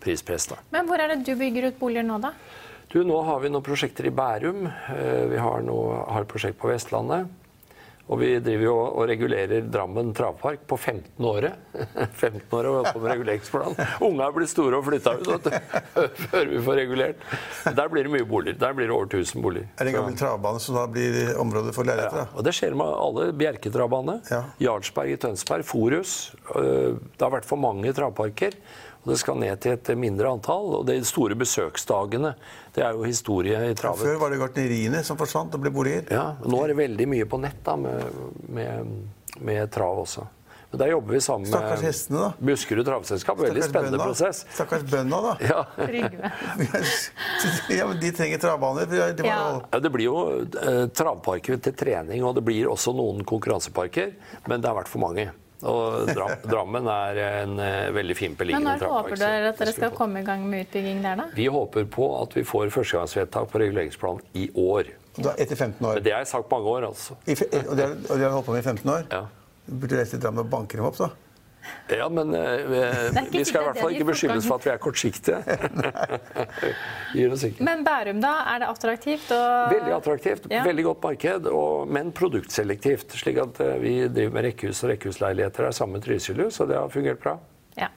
prispress. 0.00 0.46
da. 0.48 0.56
Men 0.72 0.88
hvor 0.88 0.96
er 0.98 1.12
det 1.12 1.26
du 1.28 1.34
bygger 1.36 1.68
ut 1.68 1.76
boliger 1.78 2.06
nå, 2.08 2.16
da? 2.24 2.30
Du, 2.88 3.02
nå 3.04 3.18
har 3.24 3.38
vi 3.40 3.50
noen 3.52 3.64
prosjekter 3.64 4.08
i 4.08 4.12
Bærum. 4.12 4.64
Eh, 4.66 5.26
Vi 5.28 5.36
har, 5.40 5.60
noe, 5.64 6.00
har 6.08 6.24
et 6.24 6.28
prosjekt 6.32 6.58
på 6.60 6.68
Vestlandet. 6.72 7.28
Og 8.10 8.18
vi 8.18 8.28
driver 8.42 8.64
jo 8.66 8.72
og 8.98 9.04
regulerer 9.08 9.62
Drammen 9.72 10.10
travpark 10.16 10.64
på 10.68 10.76
15-året. 10.76 11.54
15 12.18 12.42
år 12.58 12.66
og 12.68 12.74
holdt 12.80 12.90
på 12.96 13.00
med 13.04 13.12
reguleringsplan. 13.14 13.76
Unga 14.02 14.26
er 14.26 14.34
blitt 14.36 14.50
store 14.52 14.80
og 14.80 14.84
flytta 14.88 15.14
ut 15.22 15.46
før 16.26 16.50
vi 16.50 16.60
får 16.66 16.80
regulert. 16.82 17.22
Der 17.78 17.88
blir 17.92 18.08
det 18.08 18.12
mye 18.12 18.26
boliger. 18.28 18.58
Der 18.60 18.74
blir 18.76 18.90
det 18.90 18.96
over 18.96 19.06
1000 19.08 19.40
boliger. 19.46 19.70
Er 19.78 19.86
det 19.88 19.94
en 19.94 19.98
gammel 20.00 20.18
travbane 20.18 20.60
som 20.60 20.76
da 20.80 20.84
blir 20.92 21.32
område 21.40 21.72
for 21.76 21.88
leiligheter? 21.88 22.26
ja, 22.26 22.36
og 22.36 22.44
det 22.48 22.56
skjer 22.58 22.76
med 22.82 22.90
alle. 23.06 23.28
Bjerke-travbane, 23.38 24.18
Ja. 24.34 24.42
Jarlsberg 24.66 25.14
i 25.14 25.20
Tønsberg, 25.22 25.64
Forus. 25.64 26.16
Øh, 26.56 26.98
Det 27.16 27.22
har 27.22 27.32
vært 27.38 27.48
for 27.48 27.56
mange 27.62 27.94
travparker. 27.96 28.58
Og 29.02 29.10
det 29.10 29.16
skal 29.18 29.38
ned 29.42 29.58
til 29.64 29.72
et 29.74 29.88
mindre 29.98 30.30
antall. 30.30 30.76
Og 30.78 30.84
de 30.86 31.00
store 31.04 31.34
besøksdagene, 31.38 32.34
det 32.76 32.84
er 32.86 32.92
jo 32.94 33.02
historie 33.02 33.58
i 33.70 33.74
travet. 33.74 33.98
Før 34.06 34.20
var 34.20 34.30
det 34.30 34.38
gartneriene 34.38 35.02
som 35.06 35.18
forsvant 35.18 35.54
og 35.58 35.64
ble 35.64 35.72
boliger. 35.74 36.06
Ja, 36.14 36.28
og 36.38 36.52
Nå 36.52 36.62
er 36.62 36.70
det 36.70 36.78
veldig 36.84 37.08
mye 37.10 37.26
på 37.26 37.40
nett 37.42 37.58
da, 37.66 37.74
med, 37.76 38.22
med, 38.48 38.94
med 39.42 39.72
trav 39.74 40.04
også. 40.04 40.28
Men 40.72 40.80
Der 40.80 40.88
jobber 40.88 41.12
vi 41.12 41.18
sammen 41.20 41.50
Stakkars 41.50 41.82
hestene, 41.84 42.20
da. 42.22 42.46
Buskerud 42.48 42.86
Travselskap. 42.86 43.36
Veldig 43.42 43.60
Stakkars 43.60 43.74
spennende 43.74 43.98
bønda. 43.98 44.06
prosess. 44.08 44.46
Stakkars 44.54 44.86
bønda, 44.88 45.18
da. 45.20 45.34
Ja. 45.44 45.66
Ja, 47.68 47.86
men 47.88 48.00
De 48.00 48.12
trenger 48.12 48.38
travbaner. 48.38 48.86
de 48.86 49.26
Ja. 49.26 49.60
Ja, 49.72 49.78
Det 49.80 49.90
blir 49.92 50.04
jo 50.04 50.16
eh, 50.40 50.86
travparker 50.88 51.58
til 51.60 51.72
trening, 51.76 52.24
og 52.24 52.34
det 52.38 52.44
blir 52.46 52.70
også 52.70 52.94
noen 52.96 53.24
konkurranseparker. 53.24 54.14
Men 54.48 54.60
det 54.62 54.68
har 54.70 54.78
vært 54.78 54.88
for 54.88 55.02
mange. 55.04 55.28
Og 55.68 56.08
Drammen 56.48 56.88
er 56.90 57.20
en 57.26 57.58
eh, 57.62 57.90
veldig 57.94 58.16
fin 58.18 58.32
Men 58.32 58.40
beliggende 58.40 58.74
når 58.80 58.94
håper 58.96 59.20
dere 59.20 59.52
at 59.52 59.60
dere 59.62 59.74
skal 59.76 59.94
komme 59.94 60.22
i 60.22 60.26
gang 60.26 60.42
med 60.48 60.66
utbygging 60.66 61.02
der, 61.04 61.20
da? 61.20 61.28
Vi 61.36 61.46
håper 61.52 61.86
på 61.92 62.08
at 62.18 62.34
vi 62.36 62.44
får 62.46 62.72
førstegangsvedtak 62.74 63.50
på 63.52 63.62
reguleringsplanen 63.62 64.24
i 64.38 64.48
år. 64.58 64.90
Da, 65.18 65.34
etter 65.36 65.56
15 65.56 65.86
år. 65.86 65.98
Men 65.98 66.06
det 66.06 66.14
har 66.14 66.24
jeg 66.24 66.32
sagt 66.32 66.50
mange 66.50 66.72
år, 66.72 66.88
altså. 66.88 67.18
I, 67.28 67.36
og 67.62 67.76
de 67.76 67.84
har, 67.84 68.30
holdt 68.32 68.46
på 68.46 68.56
med 68.56 68.62
i 68.62 68.68
15 68.72 68.90
år? 68.94 69.04
Ja. 69.12 69.26
Du 69.66 69.76
burde 69.84 70.00
reise 70.00 70.16
til 70.16 70.22
Drammen 70.24 70.42
og 70.42 70.50
banke 70.50 70.80
dem 70.80 70.88
opp, 70.88 70.98
da. 70.98 71.12
Ja, 71.92 72.08
men 72.08 72.34
eh, 72.34 72.64
vi, 72.66 73.38
vi 73.38 73.44
skal 73.44 73.62
i 73.62 73.68
hvert 73.68 73.80
fall 73.82 73.94
ikke 73.96 74.08
beskyldes 74.12 74.46
for 74.48 74.58
at 74.58 74.66
vi 74.66 74.72
er 74.72 74.80
kortsiktige. 74.82 75.40
Gir 77.16 77.34
oss 77.34 77.44
ikke. 77.46 77.64
Men 77.66 77.84
Bærum, 77.86 78.20
da? 78.22 78.32
Er 78.54 78.62
det 78.62 78.70
attraktivt? 78.72 79.30
Og... 79.34 79.74
Veldig 79.74 79.94
attraktivt, 79.96 80.50
Ja. 80.50 80.64
veldig 80.66 80.84
godt 80.90 81.02
marked, 81.04 81.48
og, 81.52 81.88
men 81.88 82.12
produktselektivt. 82.16 83.14
Slik 83.18 83.40
at 83.42 83.60
eh, 83.62 83.74
vi 83.82 83.94
driver 84.08 84.38
med 84.38 84.48
rekkehus 84.50 84.82
og 84.84 84.94
rekkehusleiligheter 84.94 85.68
der 85.68 85.76
sammen 85.76 85.98
med 85.98 86.06
Trysilhus, 86.06 86.60
og 86.60 86.70
det 86.72 86.78
har 86.80 86.92
fungert 86.92 87.20
bra. 87.22 87.36
Ja. 87.78 87.90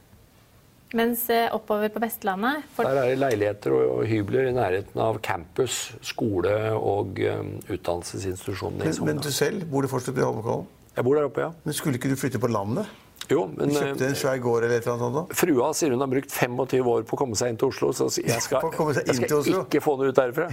Mens 0.96 1.26
eh, 1.34 1.48
oppover 1.56 1.90
på 1.94 2.04
Vestlandet 2.04 2.68
for... 2.76 2.88
Der 2.88 3.02
er 3.02 3.14
det 3.14 3.22
leiligheter 3.24 3.74
og, 3.76 3.86
og 3.98 4.06
hybler 4.10 4.52
i 4.52 4.56
nærheten 4.56 5.02
av 5.02 5.20
campus, 5.26 5.96
skole 6.06 6.54
og 6.76 7.20
um, 7.20 7.56
utdannelsesinstitusjonene 7.70 8.86
Men, 8.86 9.02
men 9.10 9.24
du 9.24 9.32
selv, 9.34 9.66
bor 9.72 9.86
du 9.86 9.92
fortsatt 9.92 10.20
i 10.20 10.26
Holmenkollen? 10.26 10.70
Jeg 10.96 11.04
bor 11.04 11.18
der 11.18 11.28
oppe, 11.28 11.42
ja. 11.44 11.52
Men 11.66 11.76
skulle 11.76 12.00
ikke 12.00 12.14
du 12.14 12.16
flytte 12.20 12.40
på 12.40 12.48
landet? 12.48 12.88
Jo, 13.32 13.46
men 13.50 13.72
Du 13.72 13.76
kjøpte 13.76 14.06
eh, 14.06 14.12
en 14.12 14.18
svær 14.20 14.40
gård 14.44 14.66
eller 14.66 14.78
et 14.78 14.86
eller 14.86 15.02
annet 15.02 15.18
sånt? 15.20 15.36
Frua 15.40 15.70
sier 15.78 15.94
hun 15.96 16.04
har 16.04 16.12
brukt 16.12 16.32
25 16.34 16.90
år 16.92 17.06
på 17.10 17.18
å 17.18 17.20
komme 17.20 17.38
seg 17.40 17.54
inn 17.54 17.60
til 17.62 17.72
Oslo, 17.72 17.92
så 17.96 18.08
jeg 18.22 18.42
skal, 18.44 18.66
jeg 19.02 19.18
skal 19.18 19.50
ikke 19.64 19.82
få 19.84 19.96
henne 19.98 20.12
ut 20.12 20.20
derfra. 20.20 20.48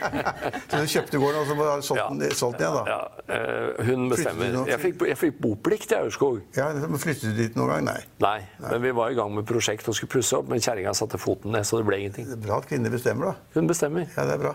Så 0.74 0.80
hun 0.80 0.88
kjøpte 0.90 1.20
gården 1.20 1.40
og 1.40 1.46
så 1.48 1.56
har 1.58 1.80
du 1.80 1.86
solgt, 1.86 2.58
den, 2.58 2.64
igjen, 2.64 2.74
da? 2.74 2.82
Ja, 2.88 3.00
eh, 3.36 3.84
hun 3.88 4.08
bestemmer. 4.10 4.56
Jeg 4.68 4.80
fikk, 4.82 5.04
jeg 5.08 5.18
fikk 5.20 5.40
boplikt 5.42 5.94
i 5.94 5.98
Aurskog. 5.98 6.40
Ja, 6.56 6.70
men 6.74 7.00
Flyttet 7.00 7.34
du 7.34 7.38
dit 7.38 7.56
noen 7.58 7.72
gang? 7.74 7.88
Nei. 7.90 7.98
Nei, 8.24 8.38
men 8.64 8.82
vi 8.84 8.94
var 8.96 9.12
i 9.12 9.18
gang 9.18 9.34
med 9.34 9.46
prosjekt 9.48 9.88
og 9.90 9.96
skulle 9.98 10.14
pusse 10.16 10.38
opp, 10.38 10.48
men 10.50 10.62
kjerringa 10.64 10.94
satte 10.96 11.20
foten 11.20 11.54
ned, 11.54 11.66
så 11.68 11.80
det 11.80 11.88
ble 11.88 12.00
ingenting. 12.02 12.30
Det 12.30 12.38
er 12.38 12.44
bra 12.46 12.60
at 12.62 12.70
kvinner 12.70 12.94
bestemmer, 12.94 13.32
da. 13.32 13.58
Hun 13.58 13.70
bestemmer. 13.70 14.08
Ja, 14.16 14.26
det 14.28 14.38
er 14.38 14.46
bra. 14.48 14.54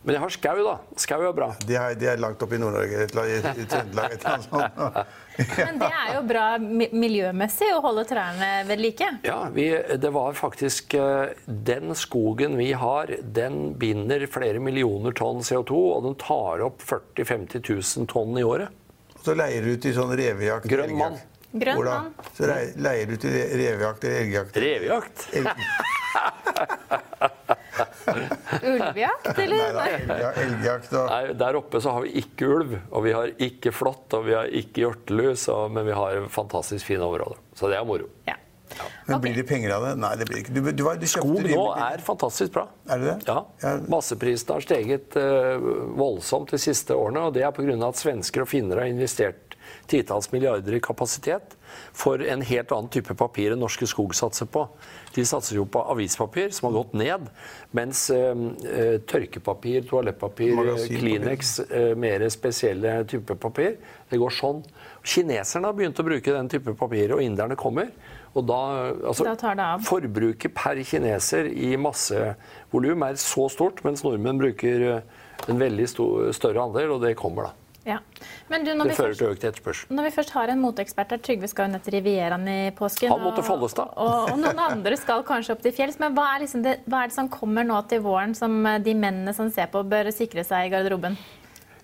Men 0.00 0.14
jeg 0.16 0.20
har 0.22 0.32
skau, 0.32 0.58
da. 0.64 0.74
Skau 0.96 1.20
er 1.28 1.32
bra. 1.36 1.46
De 1.68 1.74
er, 1.76 1.94
de 2.00 2.06
er 2.08 2.16
langt 2.22 2.40
oppe 2.40 2.56
i 2.56 2.60
Nord-Norge, 2.62 3.02
i 3.04 3.06
Trøndelag 3.68 4.14
et 4.14 4.22
eller 4.24 4.32
annet 4.32 4.46
sånt. 4.48 4.72
Men 5.60 5.78
det 5.80 5.88
er 5.92 6.14
jo 6.14 6.22
bra 6.28 6.44
miljømessig 6.60 7.68
å 7.76 7.82
holde 7.84 8.04
trærne 8.08 8.48
ved 8.68 8.80
like. 8.80 9.08
Ja, 9.28 9.38
vi, 9.52 9.66
det 10.00 10.10
var 10.12 10.32
faktisk 10.36 10.94
eh, 11.00 11.30
Den 11.68 11.92
skogen 11.96 12.56
vi 12.60 12.70
har, 12.76 13.12
den 13.36 13.74
binder 13.80 14.24
flere 14.32 14.60
millioner 14.60 15.12
tonn 15.16 15.44
CO2, 15.44 15.72
og 15.98 16.04
den 16.08 16.16
tar 16.20 16.64
opp 16.64 16.80
40 16.84 17.24
000-50 17.24 17.60
000 18.00 18.08
tonn 18.12 18.32
i 18.40 18.44
året. 18.44 18.72
Og 19.18 19.22
så 19.28 19.36
leier 19.36 19.68
du 19.68 19.74
til 19.84 19.92
sånn 19.96 20.16
revejakt. 20.16 20.64
Grønn 20.72 20.96
mann. 20.96 21.20
Grønn 21.52 21.80
mann. 21.84 22.12
Så 22.36 22.48
leier, 22.48 23.04
du 23.10 23.16
til 23.20 23.32
re- 23.36 23.50
revejakt 23.64 24.04
eller 24.08 24.20
elgjakt. 24.24 24.56
Revejakt. 24.64 25.18
Ulvejakt, 28.66 29.30
Nei 29.38 30.18
da, 30.20 30.32
elgjakt, 30.42 30.92
og 30.92 31.08
Nei, 31.10 31.22
Der 31.40 31.58
oppe 31.58 31.80
så 31.82 31.94
har 31.96 32.04
vi 32.04 32.12
ikke 32.20 32.48
ulv, 32.50 32.76
og 32.90 33.04
vi 33.06 33.14
har 33.16 33.32
ikke 33.48 33.72
flått, 33.74 34.12
og 34.18 34.26
vi 34.28 34.36
har 34.36 34.50
ikke 34.60 34.84
hjortelus, 34.84 35.48
og, 35.52 35.70
men 35.74 35.88
vi 35.88 35.96
har 35.96 36.28
fantastisk 36.32 36.86
fine 36.90 37.06
områder. 37.06 37.40
Så 37.56 37.70
det 37.72 37.78
er 37.80 37.88
moro. 37.88 38.10
Ja. 38.28 38.36
Men 39.06 39.16
Ok. 39.16 39.22
blir 39.22 39.34
det 39.34 39.46
penger 39.48 39.72
av 39.74 39.82
det? 39.82 39.94
Nei, 39.98 40.10
det 40.16 40.26
blir 40.28 40.42
ikke. 40.44 40.54
Du, 40.54 40.60
du, 40.62 40.84
du 41.00 41.06
Skog 41.10 41.42
nå 41.42 41.64
er 41.74 42.02
fantastisk 42.06 42.52
bra. 42.54 42.68
Er 42.88 43.00
det 43.02 43.08
det? 43.08 43.16
Ja. 43.26 43.40
Ja. 43.64 43.72
Masseprisene 43.90 44.56
har 44.56 44.64
steget 44.64 45.16
uh, 45.18 45.56
voldsomt 45.98 46.52
de 46.54 46.60
siste 46.62 46.94
årene, 46.94 47.26
og 47.26 47.34
det 47.34 47.42
er 47.46 47.54
pga. 47.56 47.74
at 47.88 47.98
svensker 47.98 48.44
og 48.46 48.50
finner 48.52 48.84
har 48.84 48.92
investert 48.92 49.56
titalls 49.90 50.30
milliarder 50.32 50.76
i 50.76 50.80
kapasitet 50.82 51.56
for 51.92 52.22
en 52.22 52.42
helt 52.46 52.72
annen 52.74 52.90
type 52.92 53.14
papir 53.18 53.54
enn 53.54 53.60
Norske 53.62 53.88
Skog 53.90 54.14
satser 54.16 54.48
på. 54.50 54.64
De 55.14 55.24
satser 55.26 55.58
jo 55.58 55.66
på 55.66 55.82
avispapir, 55.92 56.52
som 56.54 56.68
har 56.68 56.76
gått 56.78 56.94
ned, 56.98 57.26
mens 57.76 58.04
eh, 58.14 58.44
eh, 58.70 58.96
tørkepapir, 59.10 59.82
toalettpapir, 59.90 60.54
Kleenex, 60.86 61.56
eh, 61.66 61.92
mer 61.98 62.26
spesielle 62.30 63.00
typer 63.10 63.38
papir, 63.40 63.76
det 64.10 64.18
går 64.22 64.34
sånn. 64.34 64.62
Kineserne 65.06 65.70
har 65.70 65.76
begynt 65.78 65.98
å 65.98 66.06
bruke 66.06 66.34
den 66.34 66.50
type 66.52 66.74
papir, 66.78 67.14
og 67.16 67.22
inderne 67.24 67.58
kommer. 67.58 67.90
Og 68.34 68.46
da, 68.46 68.60
altså, 69.10 69.26
Da 69.26 69.34
tar 69.34 69.56
det 69.58 69.66
av. 69.66 69.82
Forbruket 69.86 70.54
per 70.54 70.78
kineser 70.86 71.48
i 71.50 71.72
massevolum 71.80 73.02
er 73.08 73.18
så 73.18 73.48
stort, 73.50 73.82
mens 73.86 74.04
nordmenn 74.06 74.38
bruker 74.38 74.86
eh, 74.90 75.00
en 75.50 75.58
veldig 75.58 75.88
stor, 75.90 76.30
større 76.36 76.68
andel, 76.68 76.94
og 76.94 77.02
det 77.02 77.16
kommer 77.18 77.50
da. 77.50 77.56
Ja. 77.90 77.98
Men 78.50 78.64
du, 78.66 78.70
når 78.76 78.92
Det 78.92 78.96
fører 78.98 79.16
til 79.18 79.32
økt 79.32 79.46
etterspørsel. 79.48 79.90
når 79.96 80.08
vi 80.08 80.12
først 80.14 80.34
har 80.36 80.52
en 80.52 80.62
moteekspert 80.62 81.14
her, 81.14 81.22
Trygve 81.26 81.50
skal 81.50 81.68
jo 81.68 81.74
ned 81.74 81.84
til 81.86 81.96
Rivieraen 81.96 82.46
i 82.48 82.60
påsken. 82.76 83.10
Han 83.10 83.24
måtte 83.24 83.42
Follestad. 83.46 83.90
Og, 83.96 84.14
og, 84.14 84.30
og 84.34 84.40
noen 84.44 84.62
andre 84.66 84.98
skal 85.00 85.24
kanskje 85.26 85.56
opp 85.56 85.64
til 85.66 85.74
fjells. 85.74 85.98
Men 86.02 86.14
hva 86.14 86.28
er, 86.36 86.44
liksom 86.44 86.64
det, 86.66 86.78
hva 86.86 87.02
er 87.02 87.10
det 87.10 87.18
som 87.18 87.30
kommer 87.32 87.66
nå 87.66 87.80
til 87.90 88.04
våren 88.06 88.36
som 88.38 88.60
eh, 88.66 88.80
de 88.84 88.94
mennene 88.94 89.34
som 89.36 89.50
ser 89.52 89.70
på, 89.72 89.82
bør 89.90 90.12
sikre 90.14 90.46
seg 90.46 90.68
i 90.68 90.74
garderoben? 90.74 91.18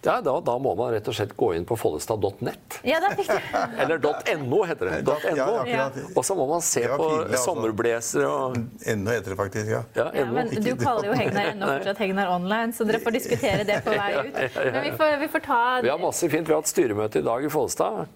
Ja, 0.06 0.20
da, 0.22 0.36
da 0.46 0.52
må 0.62 0.72
man 0.78 0.92
rett 0.94 1.08
og 1.10 1.16
slett 1.18 1.32
gå 1.38 1.48
inn 1.56 1.64
på 1.66 1.74
follestad.net. 1.78 2.76
Ja. 2.86 3.00
Eller 3.82 3.98
.no 4.46 4.60
heter 4.68 4.86
det. 4.92 5.00
Ja, 5.02 5.16
.no. 5.34 5.56
akkurat. 5.64 5.98
Og 6.14 6.24
så 6.28 6.36
må 6.38 6.46
man 6.50 6.62
se 6.62 6.84
på 6.86 6.98
pinlig, 7.00 7.24
altså. 7.32 7.42
sommerblazere 7.48 8.28
og 8.30 8.60
Ennå 8.86 9.16
heter 9.16 9.34
det 9.34 9.38
faktisk, 9.40 9.72
ja. 9.72 9.82
ja, 9.98 10.06
Ja, 10.14 10.24
NO. 10.28 10.36
men 10.38 10.52
du 10.54 10.70
kaller 10.78 11.10
jo 11.10 11.16
Hegnar 11.20 11.50
ennå 11.56 11.72
fortsatt 11.74 12.02
Hegnar 12.04 12.30
Online, 12.36 12.70
så 12.76 12.86
dere 12.86 13.02
får 13.02 13.16
diskutere 13.18 13.66
det 13.66 13.80
på 13.86 13.96
vei 13.98 14.12
ut. 14.22 14.40
Men 14.62 14.80
vi 14.86 14.94
får, 15.00 15.16
vi 15.24 15.30
får 15.34 15.46
ta 15.48 15.60
Vi 15.82 15.90
har 15.90 16.02
masse 16.02 16.30
fint. 16.30 16.46
Vi 16.46 16.54
har 16.54 16.62
hatt 16.62 16.70
styremøte 16.70 17.24
i 17.24 17.26
dag 17.26 17.44
i 17.44 17.50
Follestad. 17.52 18.06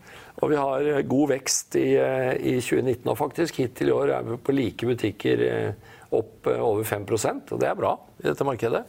Og 0.41 0.53
vi 0.55 0.57
har 0.57 0.87
eh, 0.95 1.03
god 1.11 1.35
vekst 1.35 1.75
i, 1.81 1.89
eh, 2.01 2.33
i 2.39 2.55
2019 2.63 3.11
og 3.11 3.19
faktisk. 3.19 3.59
Hittil 3.65 3.91
i 3.91 3.97
år 3.97 4.15
er 4.21 4.29
vi 4.31 4.39
på 4.47 4.55
like 4.55 4.87
butikker 4.89 5.43
eh, 5.49 5.91
opp 6.17 6.49
over 6.51 6.87
5% 6.87 7.53
og 7.55 7.61
det 7.63 7.69
er 7.71 7.77
bra 7.79 7.93
i 8.23 8.27
dette 8.31 8.47
markedet. 8.47 8.81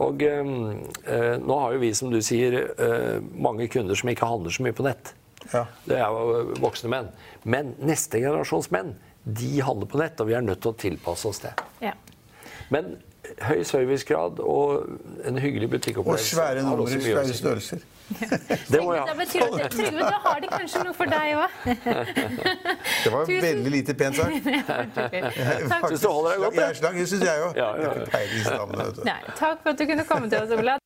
Og 0.00 0.22
eh, 0.24 0.52
eh, 1.04 1.34
nå 1.40 1.58
har 1.62 1.74
jo 1.76 1.82
vi, 1.82 1.92
som 1.96 2.12
du 2.12 2.20
sier, 2.24 2.56
eh, 2.72 3.18
mange 3.36 3.68
kunder 3.72 3.98
som 3.98 4.12
ikke 4.12 4.28
handler 4.28 4.54
så 4.54 4.64
mye 4.64 4.76
på 4.76 4.86
nett. 4.86 5.12
Ja. 5.50 5.64
Det 5.84 5.98
er 5.98 6.14
jo 6.14 6.56
voksne 6.60 6.92
menn. 6.92 7.10
Men 7.44 7.74
neste 7.84 8.20
generasjons 8.22 8.70
menn, 8.74 8.94
de 9.24 9.52
handler 9.64 9.90
på 9.90 10.00
nett, 10.00 10.20
og 10.20 10.30
vi 10.30 10.36
er 10.38 10.44
nødt 10.44 10.62
til 10.64 10.72
å 10.72 10.80
tilpasse 10.80 11.28
oss 11.28 11.42
det. 11.44 11.54
ja. 11.84 11.96
Men 12.70 12.94
høy 13.42 13.62
servicegrad 13.64 14.40
og 14.40 14.86
en 15.28 15.38
hyggelig 15.38 15.70
butikkopplevelse. 15.70 16.36
Og 16.36 16.40
svære 16.40 16.62
nummer 16.62 16.76
numre, 16.76 16.90
mye 16.94 17.00
svære 17.00 17.34
størrelser. 17.34 17.36
størrelser. 17.36 17.78
Det 18.70 18.80
må 18.84 18.94
jeg 18.94 19.02
Da 19.06 19.12
ha. 19.12 19.64
at 19.64 19.70
Trygve, 19.70 19.98
da 20.00 20.18
har 20.24 20.40
de 20.42 20.48
kanskje 20.50 20.82
noe 20.84 20.94
for 20.94 21.04
deg 21.04 21.36
òg. 21.38 21.48
Det 23.04 23.12
var 23.12 23.24
Tusen- 23.24 23.42
veldig 23.42 23.70
lite 23.70 23.94
pent 23.94 24.16
sagt. 24.16 24.32
Takk. 25.72 25.88
Syns 25.88 26.00
du 26.00 26.08
holder 26.08 26.30
deg 26.30 26.38
godt, 26.44 26.54
det 26.56 27.08
syns 27.08 27.24
jeg 27.28 27.44
òg. 27.46 27.56
Ja, 27.56 27.68
ja, 27.76 27.92
ja. 28.00 29.14
Takk 29.38 29.62
for 29.62 29.70
at 29.70 29.78
du 29.78 29.86
kunne 29.86 30.04
komme 30.04 30.30
til 30.30 30.42
oss, 30.42 30.50
Ola. 30.58 30.78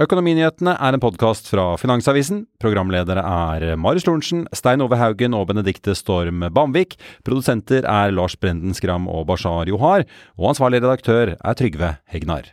Økonominyhetene 0.00 0.72
er 0.80 0.96
en 0.96 1.02
podkast 1.02 1.50
fra 1.50 1.74
Finansavisen. 1.76 2.46
Programledere 2.62 3.20
er 3.20 3.74
Marius 3.76 4.06
Lorentzen, 4.08 4.46
Stein 4.56 4.80
Ove 4.80 4.96
Haugen 4.96 5.36
og 5.36 5.50
Benedikte 5.50 5.92
Storm 5.98 6.46
Bamvik. 6.56 6.96
Produsenter 7.26 7.84
er 7.84 8.14
Lars 8.16 8.38
Brenden 8.40 8.72
Skram 8.76 9.10
og 9.12 9.26
Bashar 9.28 9.68
Johar. 9.68 10.06
Og 10.40 10.54
ansvarlig 10.54 10.80
redaktør 10.80 11.34
er 11.36 11.60
Trygve 11.60 11.98
Hegnar. 12.08 12.48